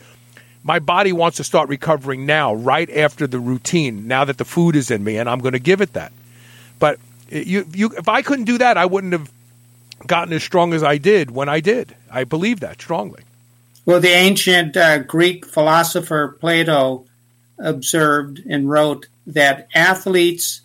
[0.64, 4.76] my body wants to start recovering now, right after the routine, now that the food
[4.76, 6.11] is in me, and I'm going to give it that.
[6.77, 6.99] But
[7.30, 9.31] you, you, if I couldn't do that, I wouldn't have
[10.06, 11.95] gotten as strong as I did when I did.
[12.11, 13.24] I believe that strongly.
[13.86, 17.06] Well, the ancient uh, Greek philosopher Plato
[17.57, 20.61] observed and wrote that athletes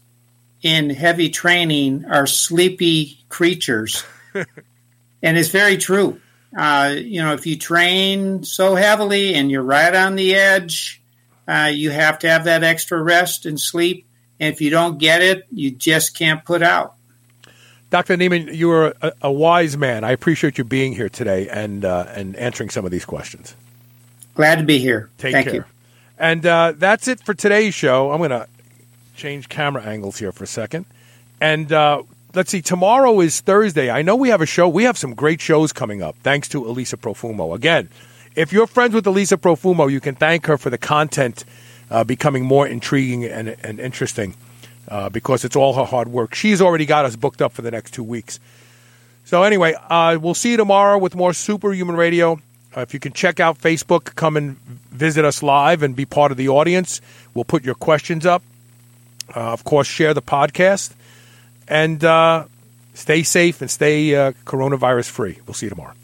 [0.62, 4.04] in heavy training are sleepy creatures.
[4.34, 6.20] and it's very true.
[6.56, 11.00] Uh, you know, if you train so heavily and you're right on the edge,
[11.48, 14.06] uh, you have to have that extra rest and sleep.
[14.38, 16.94] And if you don't get it, you just can't put out.
[17.92, 18.16] Dr.
[18.16, 20.02] Nieman, you are a, a wise man.
[20.02, 23.54] I appreciate you being here today and uh, and answering some of these questions.
[24.34, 25.10] Glad to be here.
[25.18, 25.54] Take Thank care.
[25.54, 25.64] You.
[26.18, 28.10] And uh, that's it for today's show.
[28.10, 28.48] I'm going to
[29.14, 30.86] change camera angles here for a second.
[31.38, 32.04] And uh,
[32.34, 33.90] let's see, tomorrow is Thursday.
[33.90, 34.70] I know we have a show.
[34.70, 37.54] We have some great shows coming up, thanks to Elisa Profumo.
[37.54, 37.90] Again,
[38.34, 41.44] if you're friends with Elisa Profumo, you can thank her for the content
[41.90, 44.34] uh, becoming more intriguing and, and interesting
[44.88, 46.34] uh, because it's all her hard work.
[46.34, 48.40] She's already got us booked up for the next two weeks.
[49.24, 52.40] So, anyway, uh, we'll see you tomorrow with more Superhuman Radio.
[52.76, 54.56] Uh, if you can check out Facebook, come and
[54.90, 57.00] visit us live and be part of the audience.
[57.34, 58.42] We'll put your questions up.
[59.34, 60.92] Uh, of course, share the podcast
[61.68, 62.44] and uh,
[62.94, 65.38] stay safe and stay uh, coronavirus free.
[65.46, 65.94] We'll see you tomorrow.